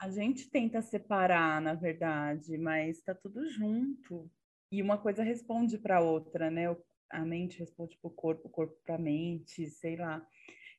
[0.00, 4.30] A gente tenta separar, na verdade, mas tá tudo junto
[4.70, 6.64] e uma coisa responde para a outra, né?
[7.10, 10.26] A mente responde para o corpo, o corpo para a mente, sei lá.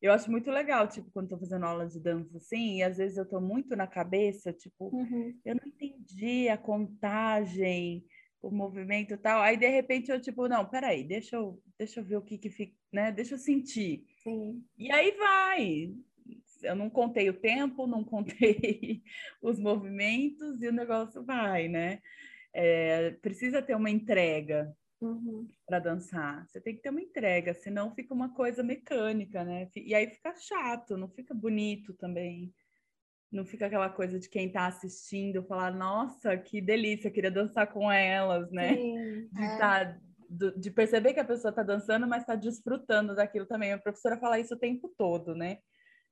[0.01, 3.17] Eu acho muito legal, tipo, quando estou fazendo aula de dança assim, e às vezes
[3.17, 5.33] eu estou muito na cabeça, tipo, uhum.
[5.45, 8.05] eu não entendi a contagem,
[8.41, 9.41] o movimento e tal.
[9.41, 12.49] Aí de repente eu tipo, não, peraí, deixa eu, deixa eu ver o que que
[12.49, 13.11] fica, né?
[13.11, 14.05] Deixa eu sentir.
[14.23, 14.63] Sim.
[14.77, 15.95] E aí vai.
[16.65, 19.03] Eu não contei o tempo, não contei
[19.41, 22.01] os movimentos e o negócio vai, né?
[22.55, 25.45] é, precisa ter uma entrega uhum.
[25.67, 26.47] para dançar.
[26.47, 29.67] Você tem que ter uma entrega, senão fica uma coisa mecânica, né?
[29.75, 32.53] E aí fica chato, não fica bonito também.
[33.29, 37.91] Não fica aquela coisa de quem está assistindo falar, nossa, que delícia, queria dançar com
[37.91, 38.73] elas, né?
[38.73, 39.57] Sim, de, é.
[39.57, 39.97] tá,
[40.55, 43.73] de perceber que a pessoa está dançando, mas está desfrutando daquilo também.
[43.73, 45.57] A professora fala isso o tempo todo, né?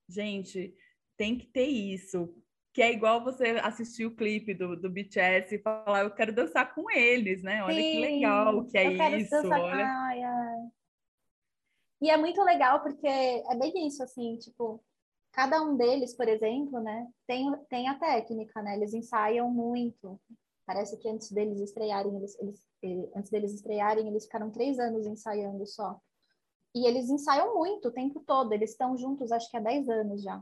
[0.08, 0.76] Gente,
[1.18, 2.34] tem que ter isso
[2.74, 6.74] que é igual você assistir o clipe do, do BTS e falar, eu quero dançar
[6.74, 7.64] com eles, né?
[7.64, 9.36] Olha Sim, que legal que é isso.
[9.36, 9.86] Olha...
[9.86, 10.70] Ai, ai.
[12.02, 14.84] E é muito legal porque é bem isso, assim, tipo,
[15.32, 18.76] cada um deles, por exemplo, né, tem, tem a técnica, né?
[18.76, 20.20] Eles ensaiam muito.
[20.66, 25.06] Parece que antes deles estrearem, eles, eles, eh, antes deles estrearem, eles ficaram três anos
[25.06, 26.00] ensaiando só.
[26.76, 30.24] E eles ensaiam muito o tempo todo, eles estão juntos acho que há dez anos
[30.24, 30.42] já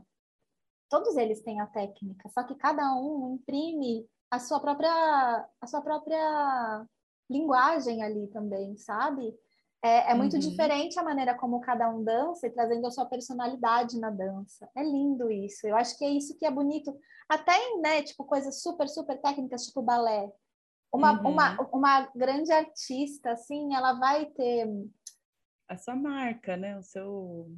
[0.92, 5.80] todos eles têm a técnica, só que cada um imprime a sua própria, a sua
[5.80, 6.86] própria
[7.30, 9.34] linguagem ali também, sabe?
[9.82, 10.38] É, é muito uhum.
[10.38, 14.68] diferente a maneira como cada um dança e trazendo a sua personalidade na dança.
[14.76, 15.66] É lindo isso.
[15.66, 16.94] Eu acho que é isso que é bonito.
[17.26, 20.30] Até em, né, tipo, coisas super, super técnicas, tipo balé.
[20.92, 21.30] Uma, uhum.
[21.30, 24.68] uma, uma grande artista, assim, ela vai ter...
[25.72, 26.78] A sua marca, né?
[26.78, 27.56] O seu,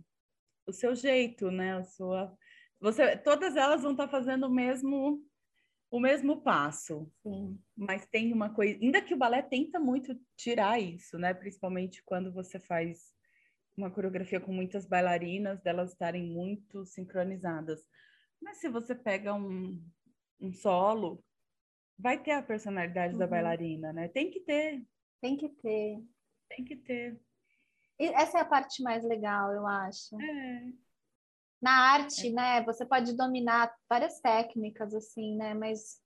[0.67, 1.77] o seu jeito, né?
[1.77, 2.37] A sua
[2.81, 5.25] você, todas elas vão estar tá fazendo o mesmo
[5.91, 7.11] o mesmo passo.
[7.23, 7.59] Sim.
[7.77, 11.33] Mas tem uma coisa, ainda que o balé tenta muito tirar isso, né?
[11.33, 13.13] Principalmente quando você faz
[13.77, 17.81] uma coreografia com muitas bailarinas, delas estarem muito sincronizadas.
[18.43, 19.83] Mas se você pega um,
[20.41, 21.25] um solo,
[21.99, 23.21] vai ter a personalidade uhum.
[23.21, 24.09] da bailarina, né?
[24.09, 24.85] Tem que ter.
[25.23, 26.05] Tem que ter.
[26.51, 27.21] Tem que ter.
[27.99, 30.21] Essa é a parte mais legal, eu acho.
[30.21, 30.73] É.
[31.63, 36.03] Na arte, né, você pode dominar várias técnicas, assim, né, mas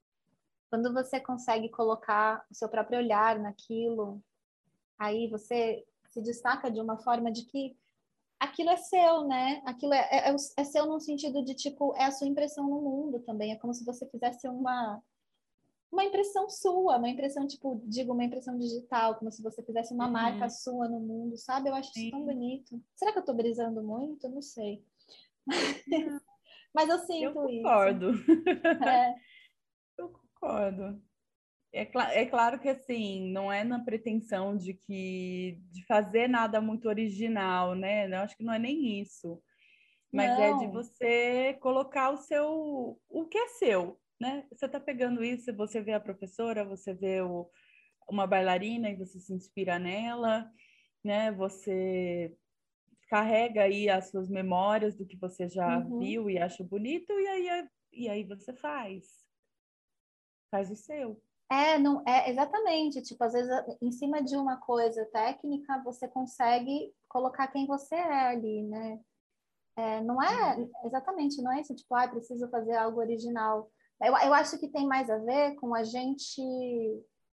[0.69, 4.23] quando você consegue colocar o seu próprio olhar naquilo,
[4.97, 7.75] aí você se destaca de uma forma de que
[8.39, 9.61] aquilo é seu, né?
[9.65, 13.19] Aquilo é, é, é, seu no sentido de, tipo, é a sua impressão no mundo
[13.19, 13.51] também.
[13.51, 15.01] É como se você fizesse uma,
[15.91, 20.05] uma impressão sua, uma impressão, tipo, digo, uma impressão digital, como se você fizesse uma
[20.05, 20.11] uhum.
[20.11, 21.69] marca sua no mundo, sabe?
[21.69, 22.01] Eu acho Sim.
[22.01, 22.81] isso tão bonito.
[22.95, 24.29] Será que eu tô brisando muito?
[24.29, 24.83] Não sei.
[26.73, 28.11] Mas eu sinto eu concordo.
[28.11, 28.31] isso.
[28.87, 29.15] É.
[29.97, 31.01] Eu concordo.
[31.73, 36.61] É, cl é, claro que assim, não é na pretensão de que de fazer nada
[36.61, 38.07] muito original, né?
[38.07, 39.41] Eu acho que não é nem isso.
[40.11, 40.41] Mas não.
[40.41, 44.45] é de você colocar o seu o que é seu, né?
[44.51, 47.49] Você está pegando isso, você vê a professora, você vê o,
[48.09, 50.51] uma bailarina e você se inspira nela,
[51.03, 51.31] né?
[51.31, 52.35] Você
[53.07, 55.99] carrega aí as suas memórias do que você já uhum.
[55.99, 59.25] viu e acha bonito e aí e aí você faz
[60.51, 61.21] faz o seu.
[61.51, 63.51] É, não é exatamente, tipo, às vezes
[63.81, 68.99] em cima de uma coisa técnica você consegue colocar quem você é ali, né?
[69.75, 70.71] É, não é uhum.
[70.85, 73.71] exatamente, não é isso, tipo, ah, preciso fazer algo original.
[74.01, 76.41] Eu, eu acho que tem mais a ver com a gente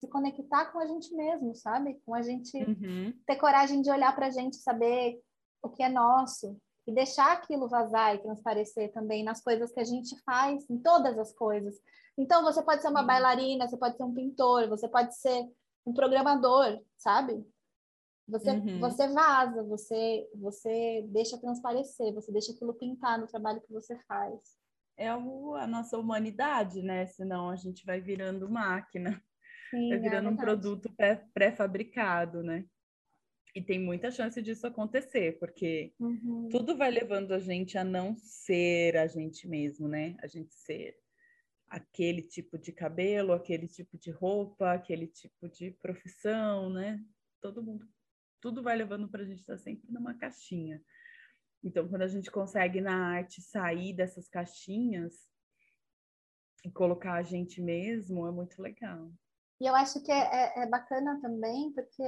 [0.02, 2.00] se conectar com a gente mesmo, sabe?
[2.04, 3.12] Com a gente uhum.
[3.26, 5.20] ter coragem de olhar para a gente, saber
[5.62, 9.84] o que é nosso e deixar aquilo vazar e transparecer também nas coisas que a
[9.84, 11.76] gente faz, em todas as coisas.
[12.18, 15.48] Então, você pode ser uma bailarina, você pode ser um pintor, você pode ser
[15.86, 17.44] um programador, sabe?
[18.26, 18.80] Você, uhum.
[18.80, 24.61] você vaza, você, você deixa transparecer, você deixa aquilo pintar no trabalho que você faz
[25.02, 27.06] é o, a nossa humanidade, né?
[27.06, 29.22] Senão a gente vai virando máquina,
[29.70, 30.94] Sim, vai é virando é um produto
[31.34, 32.64] pré-fabricado, né?
[33.54, 36.48] E tem muita chance disso acontecer, porque uhum.
[36.50, 40.16] tudo vai levando a gente a não ser a gente mesmo, né?
[40.22, 40.96] A gente ser
[41.68, 47.02] aquele tipo de cabelo, aquele tipo de roupa, aquele tipo de profissão, né?
[47.40, 47.86] Todo mundo,
[48.40, 50.82] tudo vai levando para a gente estar sempre numa caixinha.
[51.64, 55.14] Então, quando a gente consegue na arte sair dessas caixinhas
[56.64, 59.10] e colocar a gente mesmo, é muito legal.
[59.60, 62.02] E eu acho que é, é, é bacana também, porque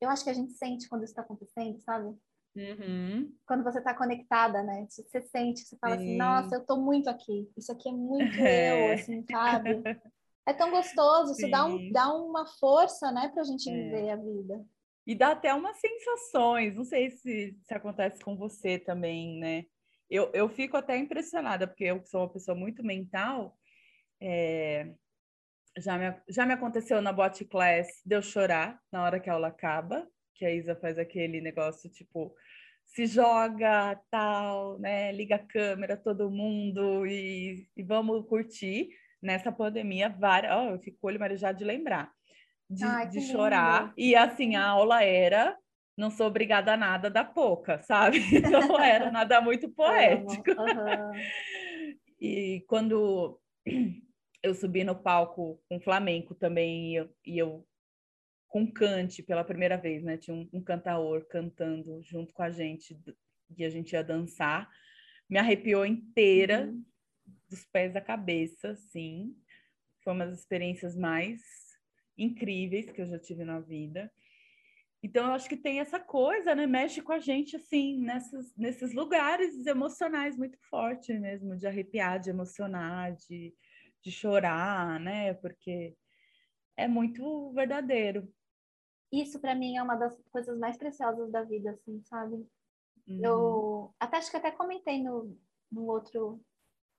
[0.00, 2.16] eu acho que a gente sente quando isso está acontecendo, sabe?
[2.56, 3.32] Uhum.
[3.46, 4.86] Quando você está conectada, né?
[4.88, 6.10] Você sente, você fala assim, Sim.
[6.10, 7.50] assim, nossa, eu estou muito aqui.
[7.56, 8.90] Isso aqui é muito é.
[8.90, 9.82] eu, assim, sabe?
[10.46, 11.42] É tão gostoso, Sim.
[11.42, 13.72] isso dá, um, dá uma força, né, para a gente é.
[13.74, 14.64] viver a vida.
[15.08, 19.64] E dá até umas sensações, não sei se, se acontece com você também, né?
[20.10, 23.58] Eu, eu fico até impressionada, porque eu sou uma pessoa muito mental.
[24.20, 24.92] É,
[25.78, 29.32] já, me, já me aconteceu na bot class de eu chorar na hora que a
[29.32, 32.34] aula acaba, que a Isa faz aquele negócio tipo
[32.84, 35.10] se joga, tal, né?
[35.12, 38.90] Liga a câmera, todo mundo e, e vamos curtir.
[39.22, 40.52] Nessa pandemia, várias.
[40.54, 42.12] Oh, eu fico olho marejado de lembrar
[42.68, 43.92] de, Ai, de chorar.
[43.96, 45.56] E assim, a aula era
[45.98, 48.20] não sou obrigada a nada da pouca, sabe?
[48.52, 50.52] Não era nada muito poético.
[50.52, 51.12] Uhum.
[52.20, 53.40] e quando
[54.40, 57.66] eu subi no palco com flamenco também, e eu, e eu
[58.46, 60.16] com cante pela primeira vez, né?
[60.16, 62.96] Tinha um, um cantaor cantando junto com a gente
[63.56, 64.70] e a gente ia dançar.
[65.28, 66.84] Me arrepiou inteira, uhum.
[67.50, 69.34] dos pés à cabeça, sim.
[70.04, 71.42] Foi uma das experiências mais
[72.18, 74.12] incríveis que eu já tive na vida.
[75.02, 76.66] Então, eu acho que tem essa coisa, né?
[76.66, 82.30] Mexe com a gente, assim, nessas, nesses lugares emocionais muito fortes mesmo, de arrepiar, de
[82.30, 83.54] emocionar, de,
[84.02, 85.34] de chorar, né?
[85.34, 85.96] Porque
[86.76, 88.28] é muito verdadeiro.
[89.12, 92.34] Isso, para mim, é uma das coisas mais preciosas da vida, assim, sabe?
[93.06, 93.24] Uhum.
[93.24, 95.38] Eu até acho que até comentei no,
[95.70, 96.40] no outro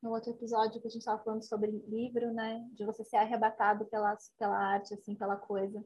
[0.01, 2.65] no outro episódio que a gente estava falando sobre livro, né?
[2.73, 5.83] De você ser arrebatado pela, pela arte, assim, pela coisa.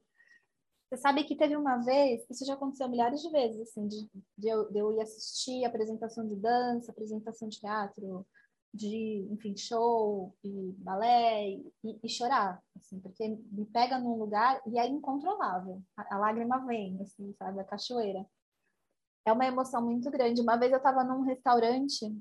[0.90, 4.48] Você sabe que teve uma vez, isso já aconteceu milhares de vezes, assim, de, de,
[4.48, 8.28] eu, de eu ir assistir apresentação de dança, apresentação de teatro,
[8.72, 14.78] de, enfim, show e balé e, e, chorar, assim, porque me pega num lugar e
[14.78, 15.82] é incontrolável.
[15.98, 18.24] A, a, lágrima vem, assim, sabe, a cachoeira.
[19.26, 20.42] É uma emoção muito grande.
[20.42, 22.16] Uma vez eu estava num restaurante,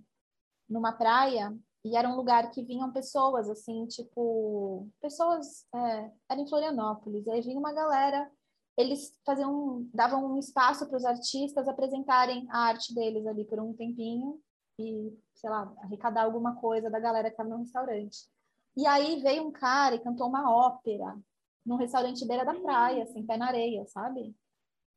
[0.68, 6.48] numa praia, e era um lugar que vinham pessoas, assim, tipo, pessoas, é, era em
[6.48, 8.30] Florianópolis, aí vinha uma galera,
[8.76, 13.74] eles faziam, davam um espaço para os artistas apresentarem a arte deles ali por um
[13.74, 14.40] tempinho
[14.78, 18.28] e, sei lá, arrecadar alguma coisa da galera que estava no restaurante.
[18.76, 21.18] E aí veio um cara e cantou uma ópera
[21.66, 24.34] num restaurante beira da praia, assim, pé na areia, sabe?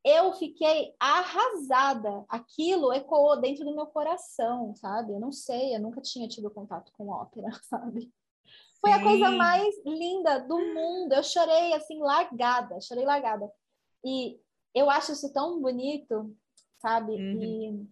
[0.06, 2.24] Eu fiquei arrasada.
[2.28, 5.12] Aquilo ecoou dentro do meu coração, sabe?
[5.12, 8.12] Eu não sei, eu nunca tinha tido contato com ópera, sabe?
[8.80, 8.96] Foi Sim.
[8.96, 11.12] a coisa mais linda do mundo.
[11.12, 13.50] Eu chorei assim, largada, chorei largada.
[14.04, 14.40] E
[14.72, 16.32] eu acho isso tão bonito,
[16.78, 17.12] sabe?
[17.12, 17.42] Uhum.
[17.42, 17.88] E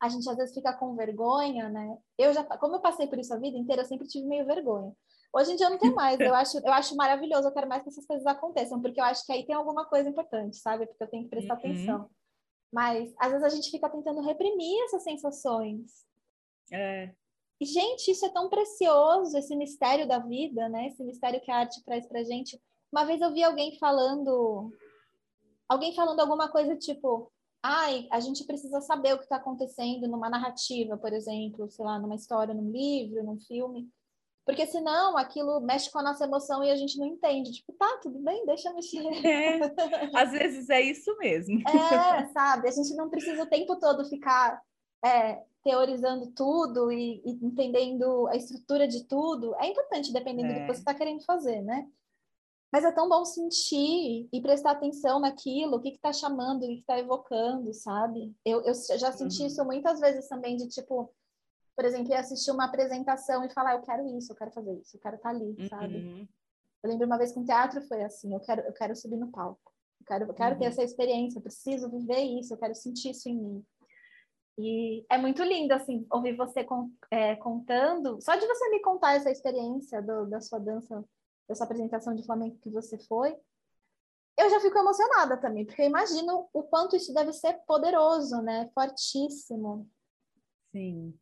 [0.00, 1.96] a gente às vezes fica com vergonha, né?
[2.18, 4.92] Eu já, como eu passei por isso a vida inteira, eu sempre tive meio vergonha.
[5.34, 7.82] Hoje em dia eu não tenho mais, eu acho, eu acho maravilhoso, eu quero mais
[7.82, 10.86] que essas coisas aconteçam, porque eu acho que aí tem alguma coisa importante, sabe?
[10.86, 11.58] Porque eu tenho que prestar uhum.
[11.58, 12.10] atenção.
[12.72, 16.06] Mas às vezes a gente fica tentando reprimir essas sensações.
[16.70, 17.12] É.
[17.60, 20.86] E, gente, isso é tão precioso, esse mistério da vida, né?
[20.86, 22.60] Esse mistério que a arte traz pra gente.
[22.92, 24.72] Uma vez eu vi alguém falando,
[25.68, 30.30] alguém falando alguma coisa tipo, ai, a gente precisa saber o que está acontecendo numa
[30.30, 33.88] narrativa, por exemplo, sei lá, numa história, num livro, num filme.
[34.44, 37.52] Porque senão aquilo mexe com a nossa emoção e a gente não entende.
[37.52, 39.02] Tipo, tá, tudo bem, deixa mexer.
[39.24, 39.60] É,
[40.14, 41.62] às vezes é isso mesmo.
[41.66, 42.68] É, sabe?
[42.68, 44.60] A gente não precisa o tempo todo ficar
[45.04, 49.54] é, teorizando tudo e, e, entendendo a estrutura de tudo.
[49.56, 50.54] É importante, dependendo é.
[50.54, 51.88] do que você está querendo fazer, né?
[52.70, 56.80] Mas é tão bom sentir e prestar atenção naquilo, o que está chamando, o que
[56.80, 58.34] está evocando, sabe?
[58.44, 59.46] Eu, eu já senti uhum.
[59.46, 61.08] isso muitas vezes também, de tipo,
[61.76, 64.96] por exemplo, ir assistir uma apresentação e falar, eu quero isso, eu quero fazer isso,
[64.96, 65.68] eu quero estar tá ali, uhum.
[65.68, 66.28] sabe?
[66.82, 69.72] Eu lembro uma vez com teatro foi assim, eu quero, eu quero subir no palco,
[70.00, 70.60] eu quero, eu quero uhum.
[70.60, 73.66] ter essa experiência, eu preciso viver isso, eu quero sentir isso em mim.
[74.56, 79.14] E é muito lindo, assim, ouvir você com, é, contando, só de você me contar
[79.14, 81.04] essa experiência do, da sua dança,
[81.48, 83.36] dessa apresentação de flamenco que você foi,
[84.36, 88.68] eu já fico emocionada também, porque eu imagino o quanto isso deve ser poderoso, né?
[88.74, 89.88] Fortíssimo.
[90.72, 91.16] Sim.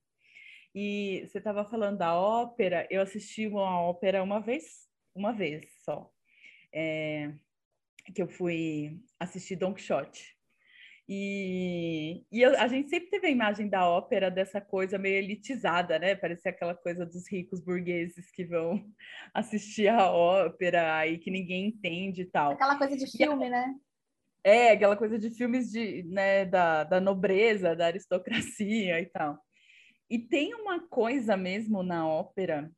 [0.75, 6.11] E você estava falando da ópera, eu assisti uma ópera uma vez, uma vez só.
[6.75, 7.33] É,
[8.15, 10.35] que eu fui assistir Don Quixote.
[11.09, 15.99] E, e eu, a gente sempre teve a imagem da ópera dessa coisa meio elitizada,
[15.99, 16.15] né?
[16.15, 18.83] Parecia aquela coisa dos ricos burgueses que vão
[19.35, 22.53] assistir a ópera e que ninguém entende e tal.
[22.53, 23.75] Aquela coisa de filme, né?
[24.45, 29.39] É, aquela coisa de filmes de, né, da, da nobreza, da aristocracia e tal.
[30.13, 32.71] E tem uma coisa mesmo na ópera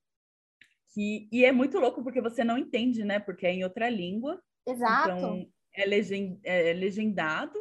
[0.93, 3.19] que e é muito louco porque você não entende, né?
[3.19, 4.41] Porque é em outra língua.
[4.65, 5.11] Exato.
[5.11, 7.61] Então é, legend, é legendado.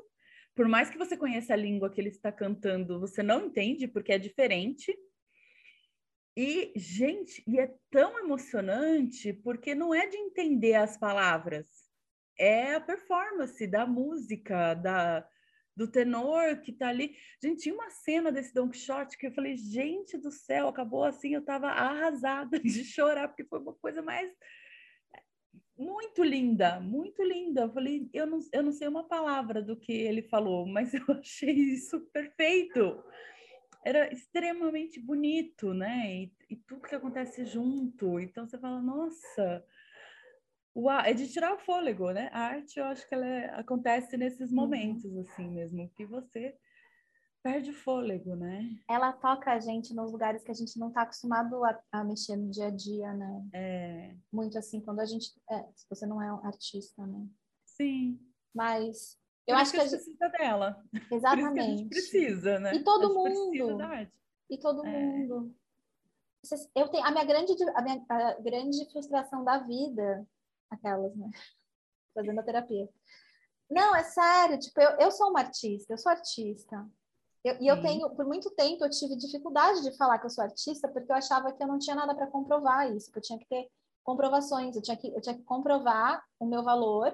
[0.53, 4.13] Por mais que você conheça a língua que ele está cantando, você não entende porque
[4.13, 4.95] é diferente.
[6.38, 11.67] E, gente, e é tão emocionante porque não é de entender as palavras,
[12.38, 15.27] é a performance da música, da,
[15.75, 17.15] do tenor que tá ali.
[17.41, 21.33] Gente, tinha uma cena desse Don Quixote que eu falei, gente do céu, acabou assim,
[21.33, 24.31] eu tava arrasada de chorar, porque foi uma coisa mais
[25.77, 27.62] muito linda, muito linda.
[27.62, 31.03] Eu falei, eu não, eu não sei uma palavra do que ele falou, mas eu
[31.19, 33.03] achei isso perfeito.
[33.86, 36.13] Era extremamente bonito, né?
[36.15, 38.19] E, e tudo que acontece junto.
[38.19, 39.65] Então você fala, nossa,
[40.75, 42.29] Uau, é de tirar o fôlego, né?
[42.33, 44.55] A arte, eu acho que ela é, acontece nesses uhum.
[44.55, 46.57] momentos, assim mesmo, que você
[47.43, 48.69] perde o fôlego, né?
[48.89, 52.38] Ela toca a gente nos lugares que a gente não está acostumado a, a, mexer
[52.38, 53.45] no dia a dia, né?
[53.53, 54.15] É.
[54.31, 55.31] Muito assim, quando a gente.
[55.51, 57.27] É, se você não é um artista, né?
[57.65, 58.19] Sim.
[58.55, 60.83] Mas eu acho que a gente precisa dela.
[61.12, 61.59] Exatamente.
[61.59, 62.73] a gente precisa, né?
[62.73, 63.81] E todo mundo.
[64.49, 64.91] E todo é.
[64.91, 65.55] mundo.
[66.75, 70.27] Eu tenho a minha grande a minha a grande frustração da vida
[70.73, 71.29] Aquelas, né?
[72.13, 72.89] Fazendo a terapia.
[73.69, 76.88] Não, é sério, tipo, eu, eu sou uma artista, eu sou artista.
[77.43, 80.43] Eu, e eu tenho, por muito tempo, eu tive dificuldade de falar que eu sou
[80.43, 83.38] artista, porque eu achava que eu não tinha nada para comprovar isso, que eu tinha
[83.39, 83.69] que ter
[84.03, 87.13] comprovações, eu tinha que, eu tinha que comprovar o meu valor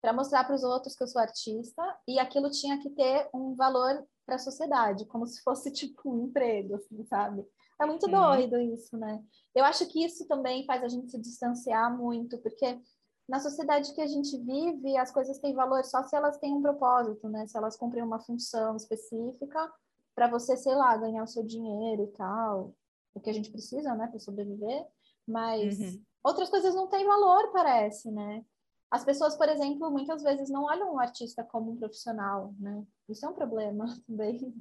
[0.00, 3.54] para mostrar para os outros que eu sou artista, e aquilo tinha que ter um
[3.54, 7.46] valor para a sociedade, como se fosse tipo um emprego, assim, sabe?
[7.80, 9.22] É muito doido isso, né?
[9.54, 12.80] Eu acho que isso também faz a gente se distanciar muito, porque
[13.28, 16.62] na sociedade que a gente vive, as coisas têm valor só se elas têm um
[16.62, 17.46] propósito, né?
[17.46, 19.72] Se elas cumprem uma função específica
[20.14, 22.74] para você, sei lá, ganhar o seu dinheiro e tal,
[23.14, 24.86] o que a gente precisa, né, para sobreviver.
[25.26, 26.02] Mas uhum.
[26.22, 28.44] outras coisas não têm valor, parece, né?
[28.90, 32.84] As pessoas, por exemplo, muitas vezes não olham o artista como um profissional, né?
[33.08, 34.54] Isso é um problema também.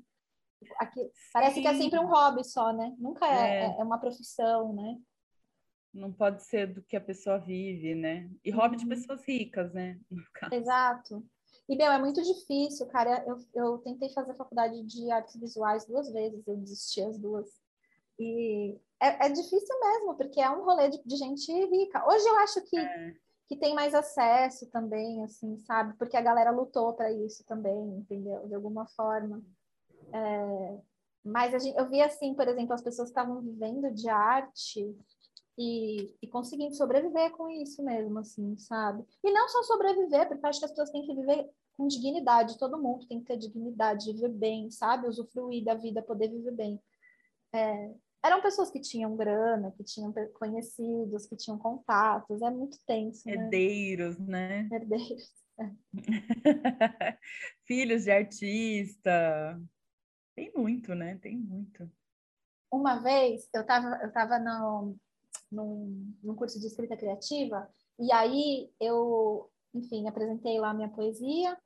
[0.79, 2.93] Aqui, parece que é sempre um hobby só, né?
[2.97, 3.79] Nunca é, é.
[3.79, 4.97] é, uma profissão, né?
[5.93, 8.29] Não pode ser do que a pessoa vive, né?
[8.43, 8.83] E hobby uhum.
[8.83, 9.99] de pessoas ricas, né?
[10.51, 11.23] Exato.
[11.69, 13.23] E, meu, é muito difícil, cara.
[13.25, 17.47] Eu, eu tentei fazer faculdade de artes visuais duas vezes, eu desisti as duas.
[18.19, 22.05] E é, é difícil mesmo, porque é um rolê de, de gente rica.
[22.07, 23.13] Hoje eu acho que, é.
[23.47, 25.93] que tem mais acesso também, assim, sabe?
[25.97, 28.47] Porque a galera lutou para isso também, entendeu?
[28.47, 29.41] De alguma forma.
[30.13, 30.77] É,
[31.23, 34.95] mas gente, eu vi assim, por exemplo, as pessoas estavam vivendo de arte
[35.57, 39.03] e, e, conseguindo sobreviver com isso mesmo, assim, sabe?
[39.23, 42.57] E não só sobreviver, porque eu acho que as pessoas têm que viver com dignidade,
[42.57, 45.07] todo mundo tem que ter dignidade, viver bem, sabe?
[45.07, 46.79] Usufruir da vida, poder viver bem.
[47.53, 47.93] É,
[48.23, 53.27] eram pessoas que tinham grana, que tinham conhecidos, que tinham contatos, é muito tenso.
[53.27, 53.35] Né?
[53.35, 54.69] Herdeiros, né?
[54.71, 55.31] Herdeiros.
[55.59, 55.71] É.
[57.67, 59.61] Filhos de artista.
[60.35, 61.17] Tem muito, né?
[61.21, 61.89] Tem muito.
[62.71, 64.95] Uma vez eu estava eu tava no,
[65.51, 67.69] num, num curso de escrita criativa,
[67.99, 71.57] e aí eu, enfim, apresentei lá minha poesia.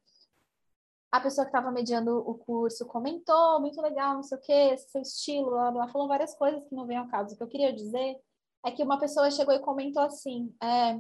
[1.10, 5.02] A pessoa que estava mediando o curso comentou, muito legal, não sei o quê, seu
[5.02, 7.34] estilo, ela falou várias coisas que não vêm ao caso.
[7.34, 8.20] O que eu queria dizer
[8.66, 11.00] é que uma pessoa chegou e comentou assim: é,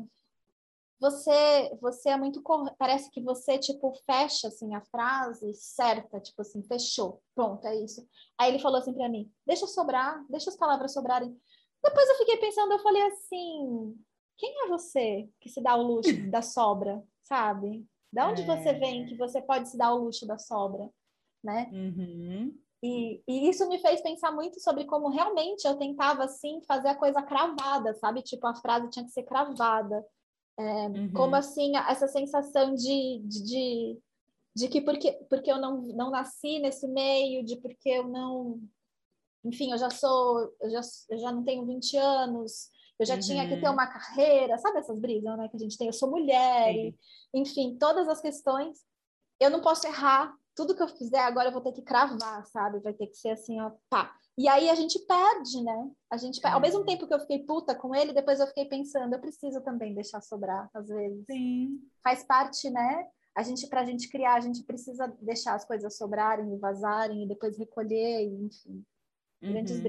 [0.99, 2.41] você você é muito
[2.77, 8.07] parece que você tipo fecha assim a frase certa tipo assim fechou pronto é isso
[8.37, 11.35] aí ele falou assim para mim deixa sobrar deixa as palavras sobrarem
[11.83, 13.95] depois eu fiquei pensando eu falei assim
[14.37, 18.45] quem é você que se dá o luxo da sobra sabe da onde é...
[18.45, 20.89] você vem que você pode se dar o luxo da sobra
[21.43, 22.57] né uhum.
[22.83, 26.95] E, e, isso me fez pensar muito sobre como realmente eu tentava, assim, fazer a
[26.95, 28.21] coisa cravada, sabe?
[28.21, 30.05] Tipo, a frase tinha que ser cravada.
[30.59, 31.11] É, uhum.
[31.13, 33.99] Como assim, essa sensação de, de, de,
[34.55, 38.59] de, que porque, porque eu não, não nasci nesse meio, de porque eu não.
[39.45, 43.19] Enfim, eu já sou, eu já, eu já não tenho 20 anos, eu já uhum.
[43.19, 43.73] tinha que ter uhum.
[43.73, 45.87] uma carreira, sabe essas brisas né, que a gente tem?
[45.87, 46.95] Eu sou mulher, e,
[47.33, 48.79] enfim, todas as questões.
[49.39, 52.79] Eu não posso errar, tudo que eu fizer agora eu vou ter que cravar, sabe?
[52.79, 54.11] Vai ter que ser assim, ó, pá.
[54.35, 55.91] E aí a gente perde, né?
[56.11, 56.55] A gente perde.
[56.55, 59.61] Ao mesmo tempo que eu fiquei puta com ele, depois eu fiquei pensando, eu preciso
[59.61, 61.25] também deixar sobrar, às vezes.
[61.27, 61.79] Sim.
[62.03, 63.07] Faz parte, né?
[63.35, 67.27] A gente, pra gente criar, a gente precisa deixar as coisas sobrarem e vazarem e
[67.27, 68.83] depois recolher, e, enfim.
[69.43, 69.51] Uhum.
[69.53, 69.79] Grandes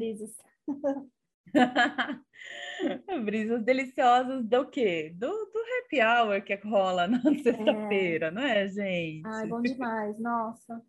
[3.25, 3.63] brisas.
[3.63, 5.13] Deliciosas do quê?
[5.17, 8.31] Do, do happy hour que rola na sexta-feira, é.
[8.31, 9.27] não é, gente?
[9.27, 10.83] Ai, bom demais, nossa.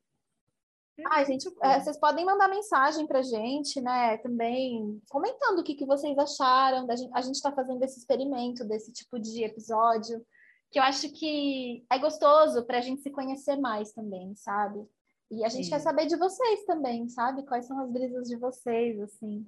[1.08, 4.18] Ai, gente, é, vocês podem mandar mensagem pra gente, né?
[4.18, 6.86] Também comentando o que, que vocês acharam.
[6.86, 10.26] Da gente, a gente está fazendo esse experimento desse tipo de episódio,
[10.72, 14.86] que eu acho que é gostoso para a gente se conhecer mais também, sabe?
[15.32, 15.72] E a gente Sim.
[15.72, 17.44] quer saber de vocês também, sabe?
[17.44, 19.46] Quais são as brisas de vocês, assim.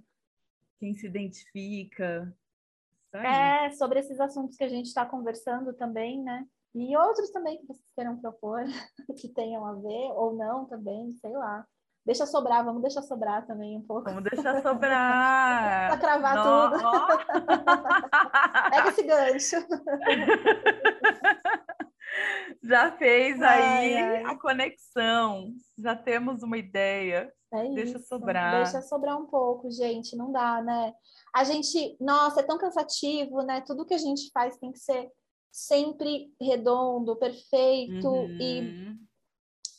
[0.81, 2.35] Quem se identifica.
[3.11, 3.27] Sabe?
[3.27, 6.43] É, sobre esses assuntos que a gente está conversando também, né?
[6.73, 8.63] E outros também que vocês queiram propor,
[9.15, 11.63] que tenham a ver ou não também, sei lá.
[12.03, 14.05] Deixa sobrar, vamos deixar sobrar também um pouco.
[14.05, 15.89] Vamos deixar sobrar.
[15.91, 16.71] Para cravar no...
[16.71, 16.83] tudo.
[18.71, 19.57] Pega esse gancho.
[22.63, 24.23] Já fez aí ai, ai.
[24.23, 25.53] a conexão.
[25.77, 27.31] Já temos uma ideia.
[27.53, 28.07] É deixa isso.
[28.07, 28.63] sobrar.
[28.63, 30.15] Deixa sobrar um pouco, gente.
[30.15, 30.93] Não dá, né?
[31.33, 33.61] A gente, nossa, é tão cansativo, né?
[33.61, 35.11] Tudo que a gente faz tem que ser
[35.51, 38.37] sempre redondo, perfeito uhum.
[38.39, 38.97] e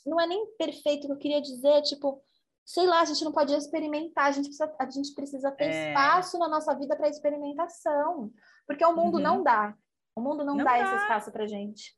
[0.04, 2.22] não é nem perfeito que eu queria dizer, tipo,
[2.64, 5.88] sei lá, a gente não pode experimentar, a gente precisa, a gente precisa ter é.
[5.88, 8.30] espaço na nossa vida para experimentação,
[8.66, 9.22] porque o mundo uhum.
[9.22, 9.74] não dá,
[10.14, 11.96] o mundo não, não dá, dá, esse espaço para gente.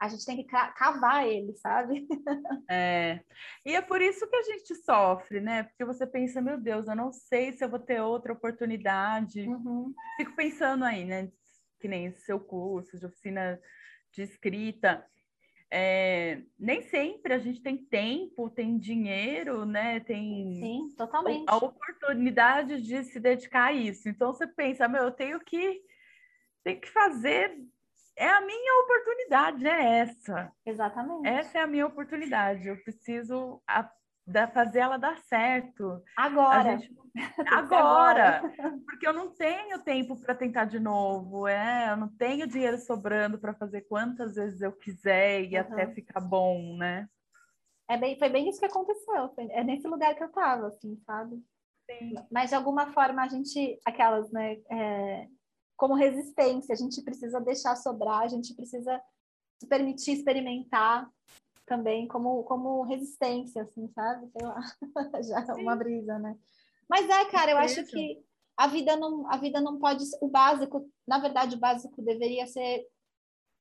[0.00, 2.06] A gente tem que cavar ele, sabe?
[2.70, 3.20] É.
[3.64, 5.64] E é por isso que a gente sofre, né?
[5.64, 9.42] Porque você pensa, meu Deus, eu não sei se eu vou ter outra oportunidade.
[9.42, 9.92] Uhum.
[10.16, 11.30] Fico pensando aí, né?
[11.84, 13.60] que nem seu curso de oficina
[14.10, 15.06] de escrita,
[15.70, 20.00] é, nem sempre a gente tem tempo, tem dinheiro, né?
[20.00, 21.44] Tem Sim, totalmente.
[21.46, 24.08] a oportunidade de se dedicar a isso.
[24.08, 25.82] Então você pensa, meu, eu tenho que
[26.62, 27.54] tenho que fazer
[28.16, 30.52] é a minha oportunidade, é essa.
[30.64, 31.28] Exatamente.
[31.28, 32.68] Essa é a minha oportunidade.
[32.68, 33.62] Eu preciso
[34.26, 36.02] da, fazer ela dar certo.
[36.16, 36.78] Agora.
[36.78, 36.94] Gente,
[37.52, 38.42] agora.
[38.86, 43.38] Porque eu não tenho tempo para tentar de novo, é, eu não tenho dinheiro sobrando
[43.38, 45.60] para fazer quantas vezes eu quiser e uhum.
[45.60, 47.08] até ficar bom, né?
[47.88, 49.34] É bem, foi bem isso que aconteceu.
[49.50, 51.36] É nesse lugar que eu estava, assim, sabe?
[51.90, 52.14] Sim.
[52.30, 54.56] Mas de alguma forma a gente, aquelas, né?
[54.70, 55.28] É,
[55.76, 59.00] como resistência, a gente precisa deixar sobrar, a gente precisa
[59.58, 61.10] se permitir experimentar,
[61.66, 64.28] também como, como resistência, assim, sabe?
[64.30, 64.60] Sei lá,
[65.22, 66.36] já é uma brisa, né?
[66.88, 68.22] Mas é, cara, eu acho que
[68.56, 72.86] a vida não, a vida não pode, o básico, na verdade, o básico deveria ser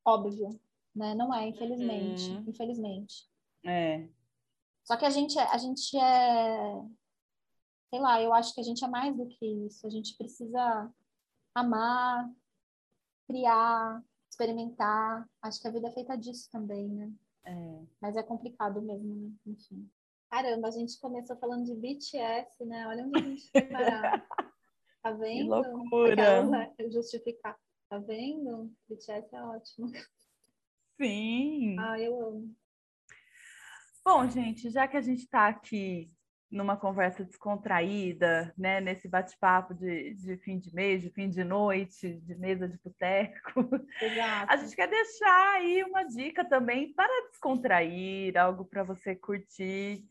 [0.06, 0.50] óbvio,
[0.96, 1.16] né?
[1.16, 2.46] Não é, infelizmente, uhum.
[2.48, 3.26] infelizmente.
[3.66, 4.08] É.
[4.84, 6.82] Só que a gente, é, a gente é,
[7.90, 9.88] sei lá, eu acho que a gente é mais do que isso.
[9.88, 10.92] A gente precisa
[11.54, 12.30] amar,
[13.28, 15.28] criar, experimentar.
[15.42, 17.12] Acho que a vida é feita disso também, né?
[17.46, 17.82] É.
[18.02, 19.32] Mas é complicado mesmo, né?
[19.46, 19.90] Enfim.
[20.30, 22.88] Caramba, a gente começou falando de BTS, né?
[22.88, 24.26] Olha onde a gente foi parar.
[25.04, 25.62] Tá vendo?
[25.62, 26.46] Que loucura!
[26.46, 26.74] Né?
[26.90, 27.60] Justificar.
[27.90, 28.74] Tá vendo?
[28.88, 29.92] BTS é ótimo.
[30.96, 31.76] Sim!
[31.78, 32.56] Ah, eu amo.
[34.06, 36.10] Bom, gente, já que a gente está aqui
[36.54, 38.80] numa conversa descontraída, né?
[38.80, 43.68] Nesse bate-papo de, de fim de mês, de fim de noite, de mesa de boteco.
[44.48, 50.06] A gente quer deixar aí uma dica também para descontrair, algo para você curtir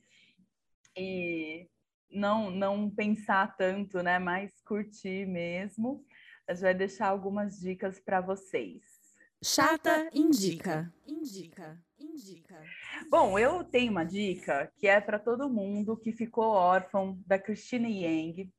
[0.97, 1.69] e
[2.11, 4.19] não, não pensar tanto, né?
[4.19, 6.05] Mas curtir mesmo.
[6.49, 8.92] A gente vai deixar algumas dicas para vocês.
[9.43, 10.93] Chata indica.
[11.05, 11.77] Indica.
[11.99, 12.63] Indica.
[13.11, 18.05] Bom, eu tenho uma dica que é para todo mundo que ficou órfão da Christine
[18.05, 18.53] Yang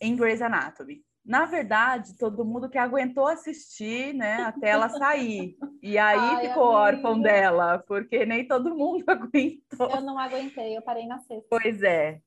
[0.00, 1.02] em Grey's Anatomy.
[1.24, 5.56] Na verdade, todo mundo que aguentou assistir, né, até ela sair.
[5.82, 6.96] E aí Ai, ficou amiga.
[6.96, 9.90] órfão dela, porque nem todo mundo aguentou.
[9.90, 11.46] Eu não aguentei, eu parei na sexta.
[11.50, 12.20] Pois é.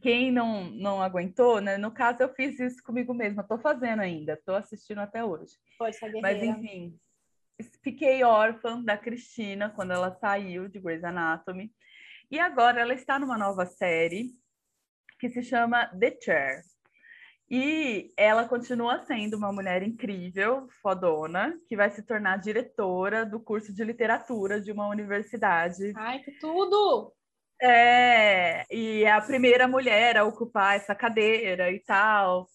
[0.00, 1.76] Quem não, não aguentou, né?
[1.76, 3.42] No caso, eu fiz isso comigo mesma.
[3.42, 5.54] Estou fazendo ainda, estou assistindo até hoje.
[6.08, 6.20] Guerreira.
[6.22, 6.98] Mas, enfim,
[7.82, 11.72] fiquei órfã da Cristina quando ela saiu de Grey's Anatomy.
[12.30, 14.30] E agora ela está numa nova série
[15.18, 16.62] que se chama The Chair.
[17.50, 23.74] E ela continua sendo uma mulher incrível, fodona, que vai se tornar diretora do curso
[23.74, 25.92] de literatura de uma universidade.
[25.96, 27.12] Ai, que tudo!
[27.62, 32.48] É, e é a primeira mulher a ocupar essa cadeira e tal.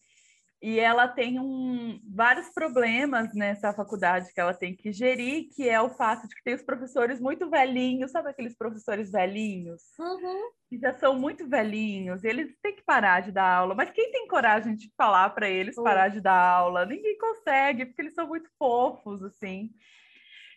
[0.61, 5.79] E ela tem um, vários problemas nessa faculdade que ela tem que gerir, que é
[5.79, 9.83] o fato de que tem os professores muito velhinhos, sabe aqueles professores velhinhos?
[9.99, 10.49] Uhum.
[10.67, 13.75] Que já são muito velhinhos, eles têm que parar de dar aula.
[13.75, 15.83] Mas quem tem coragem de falar para eles uhum.
[15.83, 16.83] parar de dar aula?
[16.83, 19.69] Ninguém consegue, porque eles são muito fofos, assim.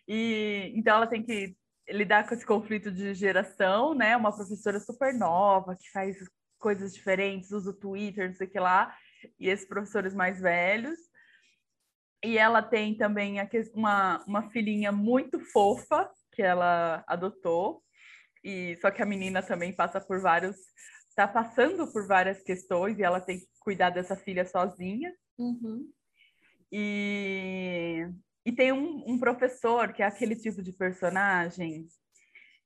[0.07, 1.55] E então ela tem que
[1.89, 4.15] lidar com esse conflito de geração, né?
[4.15, 6.17] Uma professora super nova que faz
[6.57, 8.95] coisas diferentes, usa o Twitter, não sei o que lá
[9.39, 10.97] e esses professores mais velhos.
[12.23, 13.37] E ela tem também
[13.73, 17.81] uma, uma filhinha muito fofa que ela adotou.
[18.43, 20.55] E só que a menina também passa por vários,
[21.09, 25.13] está passando por várias questões e ela tem que cuidar dessa filha sozinha.
[25.37, 25.89] Uhum.
[26.71, 28.05] E,
[28.49, 31.87] e tem um, um professor que é aquele tipo de personagem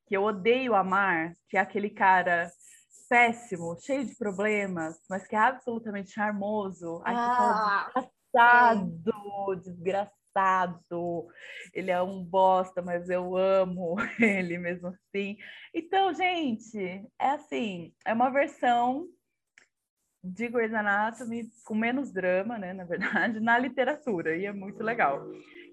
[0.07, 2.49] que eu odeio amar, que é aquele cara
[3.09, 7.01] péssimo, cheio de problemas, mas que é absolutamente charmoso.
[7.03, 7.91] Ai, ah,
[8.33, 11.27] desgraçado, desgraçado.
[11.73, 15.37] Ele é um bosta, mas eu amo ele mesmo assim.
[15.73, 19.05] Então, gente, é assim, é uma versão
[20.23, 25.25] de Grey's Anatomy com menos drama, né, na verdade, na literatura, e é muito legal.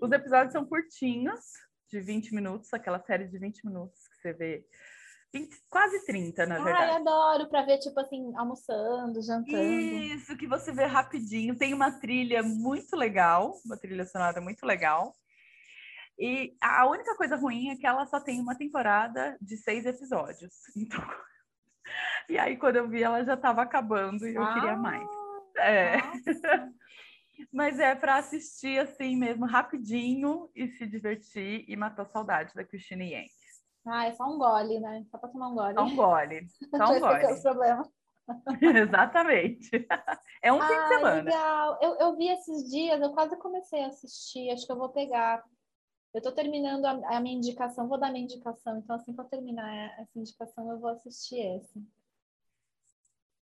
[0.03, 1.41] Os episódios são curtinhos,
[1.91, 4.65] de 20 minutos, aquela série de 20 minutos que você vê
[5.33, 6.91] 20, quase 30, na verdade.
[6.91, 9.63] Ai, adoro para ver, tipo assim, almoçando, jantando.
[9.63, 11.57] Isso, que você vê rapidinho.
[11.57, 15.15] Tem uma trilha muito legal, uma trilha sonora muito legal.
[16.19, 20.53] E a única coisa ruim é que ela só tem uma temporada de seis episódios.
[20.77, 21.01] Então...
[22.29, 25.09] E aí, quando eu vi, ela já estava acabando e eu ah, queria mais.
[25.59, 25.97] É.
[27.53, 33.13] Mas é para assistir assim mesmo, rapidinho e se divertir e matar saudade da Christine
[33.13, 33.31] Yang.
[33.87, 35.05] Ah, é só um gole, né?
[35.11, 35.75] Só para tomar um gole.
[35.75, 36.47] Só um gole.
[36.77, 37.33] Só um gole.
[37.33, 37.89] os problemas.
[38.61, 39.87] Exatamente.
[40.43, 41.23] É um ah, fim de semana.
[41.23, 41.79] legal.
[41.81, 45.43] Eu, eu vi esses dias, eu quase comecei a assistir, acho que eu vou pegar.
[46.13, 49.25] Eu estou terminando a, a, minha indicação, vou dar minha indicação, então assim que eu
[49.25, 51.81] terminar essa indicação, eu vou assistir esse.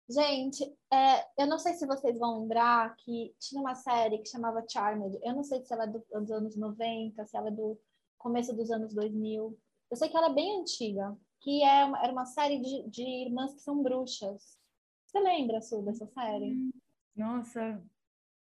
[0.08, 4.64] Gente, é, eu não sei se vocês vão lembrar que tinha uma série que chamava
[4.68, 5.18] Charmed.
[5.22, 7.80] Eu não sei se ela é do, dos anos 90, se ela é do
[8.18, 9.56] começo dos anos 2000.
[9.88, 13.02] Eu sei que ela é bem antiga, que é uma, era uma série de, de
[13.02, 14.58] irmãs que são bruxas.
[15.06, 16.54] Você lembra, Su, dessa série?
[16.54, 16.72] Hum,
[17.16, 17.80] nossa,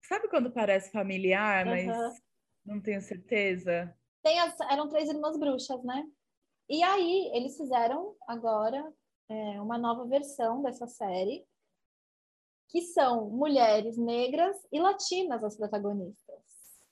[0.04, 2.16] sabe quando parece familiar, mas uhum.
[2.66, 3.96] não tenho certeza?
[4.22, 6.06] Tem as, eram três irmãs bruxas, né?
[6.70, 8.94] E aí, eles fizeram agora
[9.30, 11.46] é, uma nova versão dessa série,
[12.70, 16.44] que são mulheres negras e latinas as protagonistas.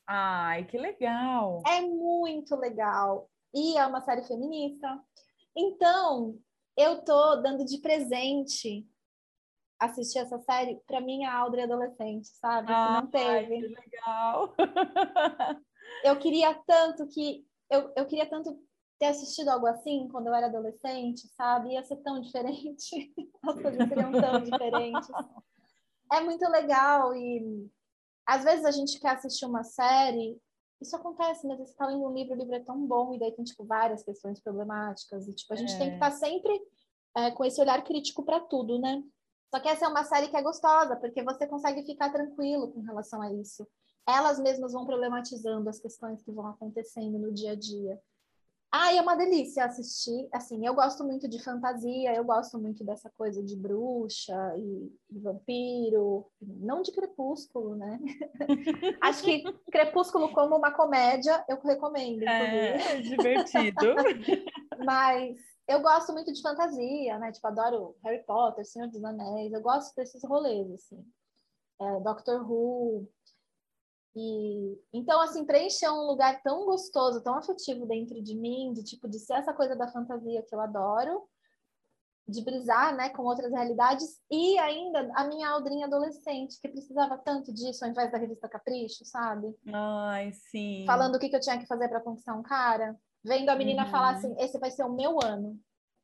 [0.08, 1.62] Ai, que legal!
[1.68, 5.00] É muito legal e é uma série feminista.
[5.56, 6.40] Então,
[6.76, 8.88] eu tô dando de presente
[9.80, 12.72] assistir essa série para minha Audrey adolescente, sabe?
[12.72, 13.56] Ah, que não teve.
[13.56, 14.56] Ai, que legal.
[16.04, 18.58] eu queria tanto que eu, eu queria tanto
[19.00, 21.74] ter assistido algo assim quando eu era adolescente, sabe?
[21.74, 23.14] Ia ser tão diferente.
[23.44, 25.10] As coisas seriam tão diferentes.
[26.12, 27.70] É muito legal e
[28.26, 30.40] às vezes a gente quer assistir uma série
[30.80, 31.56] isso acontece, né?
[31.56, 34.04] Você está lendo um livro, o livro é tão bom, e daí tem, tipo, várias
[34.04, 35.28] questões problemáticas.
[35.28, 35.78] E, tipo, a gente é.
[35.78, 36.10] tem que estar é.
[36.12, 36.62] tá sempre
[37.16, 39.04] é, com esse olhar crítico para tudo, né?
[39.50, 42.82] Só que essa é uma série que é gostosa, porque você consegue ficar tranquilo com
[42.82, 43.68] relação a isso.
[44.08, 48.00] Elas mesmas vão problematizando as questões que vão acontecendo no dia a dia.
[48.72, 50.28] Ah, é uma delícia assistir.
[50.32, 55.20] Assim, eu gosto muito de fantasia, eu gosto muito dessa coisa de bruxa e, e
[55.20, 58.00] vampiro, não de crepúsculo, né?
[59.02, 62.24] Acho que crepúsculo como uma comédia, eu recomendo.
[62.24, 63.96] É, é divertido.
[64.86, 65.38] Mas
[65.68, 67.32] eu gosto muito de fantasia, né?
[67.32, 71.06] Tipo, adoro Harry Potter, Senhor dos Anéis, eu gosto desses rolês, assim.
[71.80, 73.08] É, Doctor Who,
[74.18, 79.08] e então, assim, preencher um lugar tão gostoso, tão afetivo dentro de mim, de tipo,
[79.08, 81.24] de ser essa coisa da fantasia que eu adoro,
[82.28, 87.54] de brisar, né, com outras realidades, e ainda a minha Aldrinha adolescente, que precisava tanto
[87.54, 89.56] disso ao invés da revista Capricho, sabe?
[89.72, 90.84] Ai, sim.
[90.86, 93.86] Falando o que, que eu tinha que fazer para conquistar um cara, vendo a menina
[93.86, 93.92] uhum.
[93.92, 95.58] falar assim: esse vai ser o meu ano.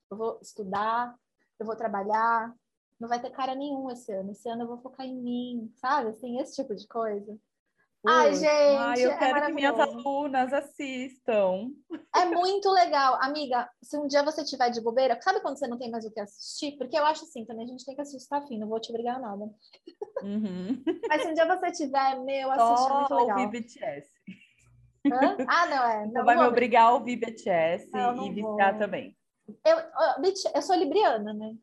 [0.10, 1.14] Eu vou estudar,
[1.60, 2.56] eu vou trabalhar,
[3.00, 4.32] não vai ter cara nenhum esse ano.
[4.32, 6.10] Esse ano eu vou focar em mim, sabe?
[6.10, 7.38] Assim, esse tipo de coisa.
[8.06, 11.70] Ai, gente, Ai, eu é quero que minhas alunas assistam.
[12.14, 13.18] É muito legal.
[13.22, 16.12] Amiga, se um dia você tiver de bobeira, sabe quando você não tem mais o
[16.12, 16.78] que assistir?
[16.78, 18.92] Porque eu acho assim, também a gente tem que assistir, tá afim, não vou te
[18.92, 19.46] obrigar a nada.
[20.22, 20.84] Uhum.
[21.08, 23.40] Mas se um dia você tiver, meu, assiste, é muito legal.
[23.40, 24.10] ouvir BTS.
[25.12, 25.38] Hã?
[25.48, 26.08] Ah, não, é.
[26.08, 29.18] Não, vai me obrigar a ouvir BTS e viciar também.
[29.66, 29.78] Eu,
[30.56, 31.56] eu sou libriana, né?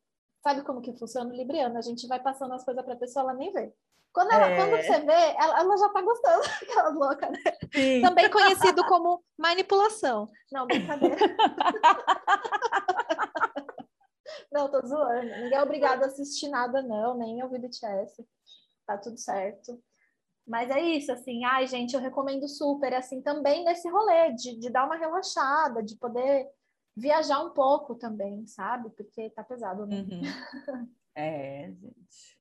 [0.42, 1.76] Sabe como que funciona o libriano?
[1.76, 3.72] A gente vai passando as coisas pra pessoa, ela nem vê.
[4.12, 4.56] Quando, ela, é...
[4.56, 7.38] quando você vê, ela, ela já tá gostando, aquela louca, né?
[7.72, 8.02] Sim.
[8.02, 10.28] Também conhecido como manipulação.
[10.50, 11.16] Não, brincadeira.
[14.52, 15.28] não, tô zoando.
[15.28, 18.26] Ninguém é obrigado a assistir nada, não, nem ouvir BTS.
[18.84, 19.80] Tá tudo certo.
[20.46, 24.70] Mas é isso, assim, ai, gente, eu recomendo super, assim, também nesse rolê, de, de
[24.70, 26.48] dar uma relaxada, de poder
[26.96, 28.90] viajar um pouco também, sabe?
[28.90, 30.00] Porque tá pesado, né?
[30.00, 30.22] Uhum.
[31.12, 32.39] É, gente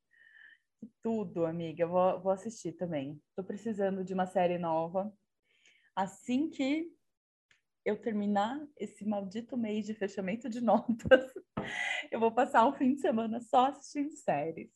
[1.02, 1.88] tudo, amiga.
[1.88, 3.22] Vou, vou assistir também.
[3.36, 5.12] Tô precisando de uma série nova.
[5.96, 6.92] Assim que
[7.86, 11.32] eu terminar esse maldito mês de fechamento de notas,
[12.12, 14.72] eu vou passar um fim de semana só assistindo séries.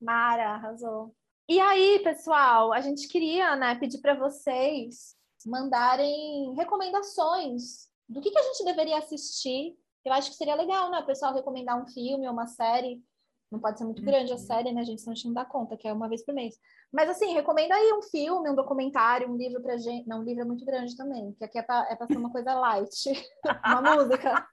[0.00, 1.14] Mara, arrasou.
[1.48, 8.38] E aí, pessoal, a gente queria né, pedir para vocês mandarem recomendações do que, que
[8.38, 9.76] a gente deveria assistir.
[10.04, 11.02] Eu acho que seria legal, né?
[11.02, 13.02] Pessoal recomendar um filme ou uma série
[13.52, 14.40] não pode ser muito grande a uhum.
[14.40, 15.02] série, né, gente?
[15.02, 16.58] Senão a gente não dá conta, que é uma vez por mês.
[16.90, 20.08] Mas, assim, recomendo aí um filme, um documentário, um livro pra gente.
[20.08, 22.30] Não, um livro é muito grande também, que aqui é pra, é pra ser uma
[22.30, 23.12] coisa light.
[23.66, 24.48] uma música.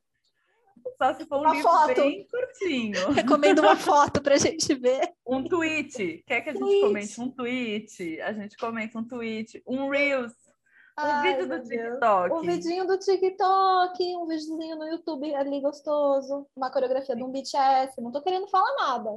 [0.98, 1.96] Só se for um uma livro foto.
[1.96, 3.12] bem curtinho.
[3.12, 5.14] Recomendo uma foto pra gente ver.
[5.26, 6.24] Um tweet.
[6.26, 6.82] Quer que a gente tweet.
[6.82, 8.22] comente um tweet?
[8.22, 9.64] A gente comenta um tweet.
[9.68, 10.34] Um Reels.
[11.00, 12.34] Um vídeo do TikTok.
[12.34, 17.22] Um vidinho do TikTok, um videozinho no YouTube ali gostoso, uma coreografia Sim.
[17.22, 18.02] de um BTS.
[18.02, 19.10] Não tô querendo falar nada.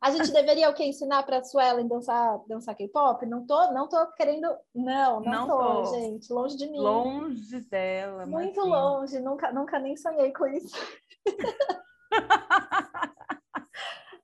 [0.00, 3.24] A gente deveria o que ensinar para Suelen dançar, dançar K-pop?
[3.26, 6.78] Não tô, não tô querendo, não, não, não tô, tô, gente, longe de mim.
[6.78, 10.74] Longe dela, muito longe, nunca, nunca nem sonhei com isso.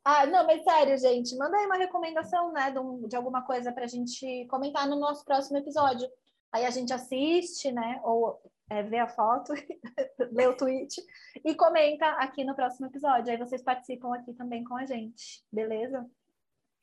[0.04, 3.70] ah, não, mas sério, gente, manda aí uma recomendação, né, de, um, de alguma coisa
[3.72, 6.08] para a gente comentar no nosso próximo episódio.
[6.52, 8.00] Aí a gente assiste, né?
[8.02, 8.40] Ou
[8.70, 9.52] é, vê a foto,
[10.32, 11.00] lê o tweet
[11.44, 13.30] e comenta aqui no próximo episódio.
[13.30, 16.08] Aí vocês participam aqui também com a gente, beleza?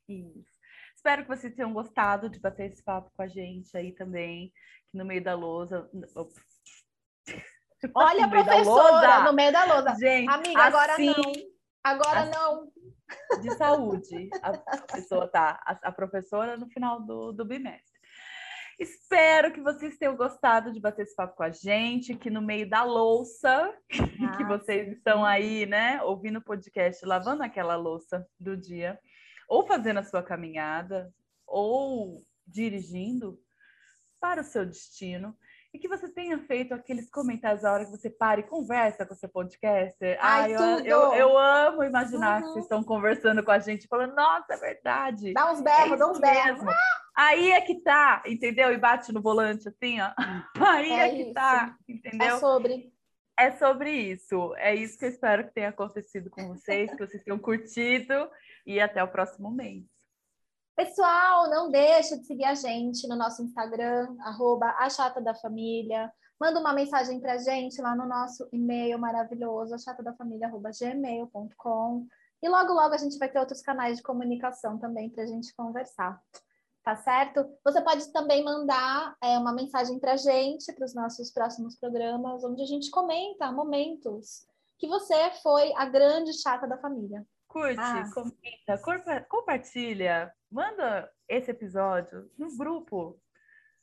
[0.07, 0.53] Isso.
[0.95, 4.53] Espero que vocês tenham gostado de bater esse papo com a gente aí também,
[4.93, 5.89] no meio da lousa.
[7.93, 9.95] Olha a professora no meio da lousa.
[9.95, 11.33] Gente, amiga, agora assim, não.
[11.83, 12.71] Agora assim, não.
[13.41, 14.29] De saúde.
[14.41, 17.92] A pessoa tá, a, a professora no final do, do bimestre.
[18.79, 22.69] Espero que vocês tenham gostado de bater esse papo com a gente, que no meio
[22.69, 23.73] da louça,
[24.27, 24.93] ah, que vocês sim.
[24.93, 28.99] estão aí, né, ouvindo o podcast, lavando aquela louça do dia,
[29.47, 31.13] ou fazendo a sua caminhada,
[31.45, 33.39] ou dirigindo
[34.19, 35.35] para o seu destino
[35.73, 39.13] e que você tenha feito aqueles comentários a hora que você para e conversa com
[39.13, 40.17] o seu podcaster.
[40.21, 42.47] Ai, Ai eu, eu, eu, amo imaginar uhum.
[42.47, 45.33] que vocês estão conversando com a gente, falando, nossa, é verdade.
[45.33, 46.61] Dá uns berros, é dá uns berros.
[47.15, 48.73] Aí é que tá, entendeu?
[48.73, 50.11] E bate no volante assim, ó.
[50.67, 52.35] Aí é, é que tá, entendeu?
[52.35, 52.93] É sobre.
[53.37, 54.55] É sobre isso.
[54.57, 58.29] É isso que eu espero que tenha acontecido com vocês, que vocês tenham curtido
[58.65, 59.83] e até o próximo mês.
[60.75, 64.75] Pessoal, não deixa de seguir a gente no nosso Instagram, arroba.
[66.39, 72.07] Manda uma mensagem para a gente lá no nosso e-mail maravilhoso, achatadafamilia.gmail.com.
[72.41, 75.55] E logo, logo a gente vai ter outros canais de comunicação também para a gente
[75.55, 76.19] conversar.
[76.83, 77.45] Tá certo?
[77.63, 82.43] Você pode também mandar é, uma mensagem para a gente, para os nossos próximos programas,
[82.43, 84.45] onde a gente comenta momentos
[84.77, 87.25] que você foi a grande chata da família.
[87.47, 88.03] Curte, ah.
[88.13, 93.17] comenta, compartilha, manda esse episódio no grupo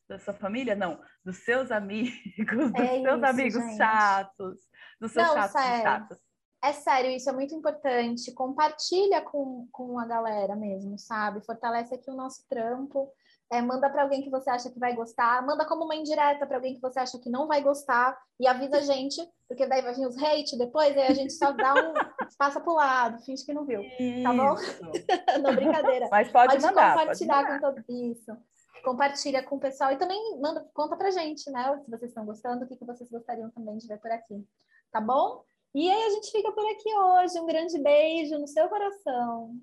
[0.07, 0.74] da sua família?
[0.74, 3.76] Não, dos seus amigos, dos É seus isso, amigos gente.
[3.78, 4.59] chatos,
[5.01, 5.82] dos seus Não, chatos sério.
[5.82, 6.18] chatos.
[6.63, 8.33] É sério, isso é muito importante.
[8.33, 11.45] Compartilha com, com a galera mesmo, sabe?
[11.45, 13.11] Fortalece aqui o nosso trampo.
[13.51, 15.45] É, manda para alguém que você acha que vai gostar.
[15.45, 18.17] Manda como uma indireta para alguém que você acha que não vai gostar.
[18.39, 21.51] E avisa a gente, porque daí vai vir os hate depois, aí a gente só
[21.51, 21.95] dá um.
[22.39, 23.83] passa pro lado, finge que não viu.
[24.23, 24.55] Tá bom?
[24.55, 24.83] Isso.
[25.43, 26.09] não, brincadeira.
[26.11, 26.93] Mas pode, Pode mandar.
[26.93, 27.61] pode compartilhar mandar.
[27.61, 28.37] com todo isso.
[28.85, 31.81] Compartilha com o pessoal e também manda, conta pra gente, né?
[31.85, 34.47] Se vocês estão gostando, o que, que vocês gostariam também de ver por aqui.
[34.93, 35.45] Tá bom?
[35.75, 37.41] E aí a gente fica por aqui hoje.
[37.41, 39.55] Um grande beijo no seu coração.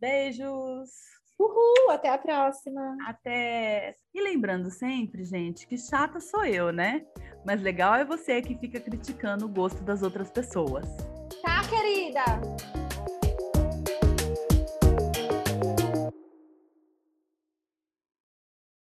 [0.00, 0.90] Beijos.
[1.38, 2.96] Uhul, até a próxima.
[3.06, 3.96] Até.
[4.14, 7.04] E lembrando sempre, gente, que chata sou eu, né?
[7.44, 10.86] Mas legal é você que fica criticando o gosto das outras pessoas.
[11.42, 12.83] Tá, querida?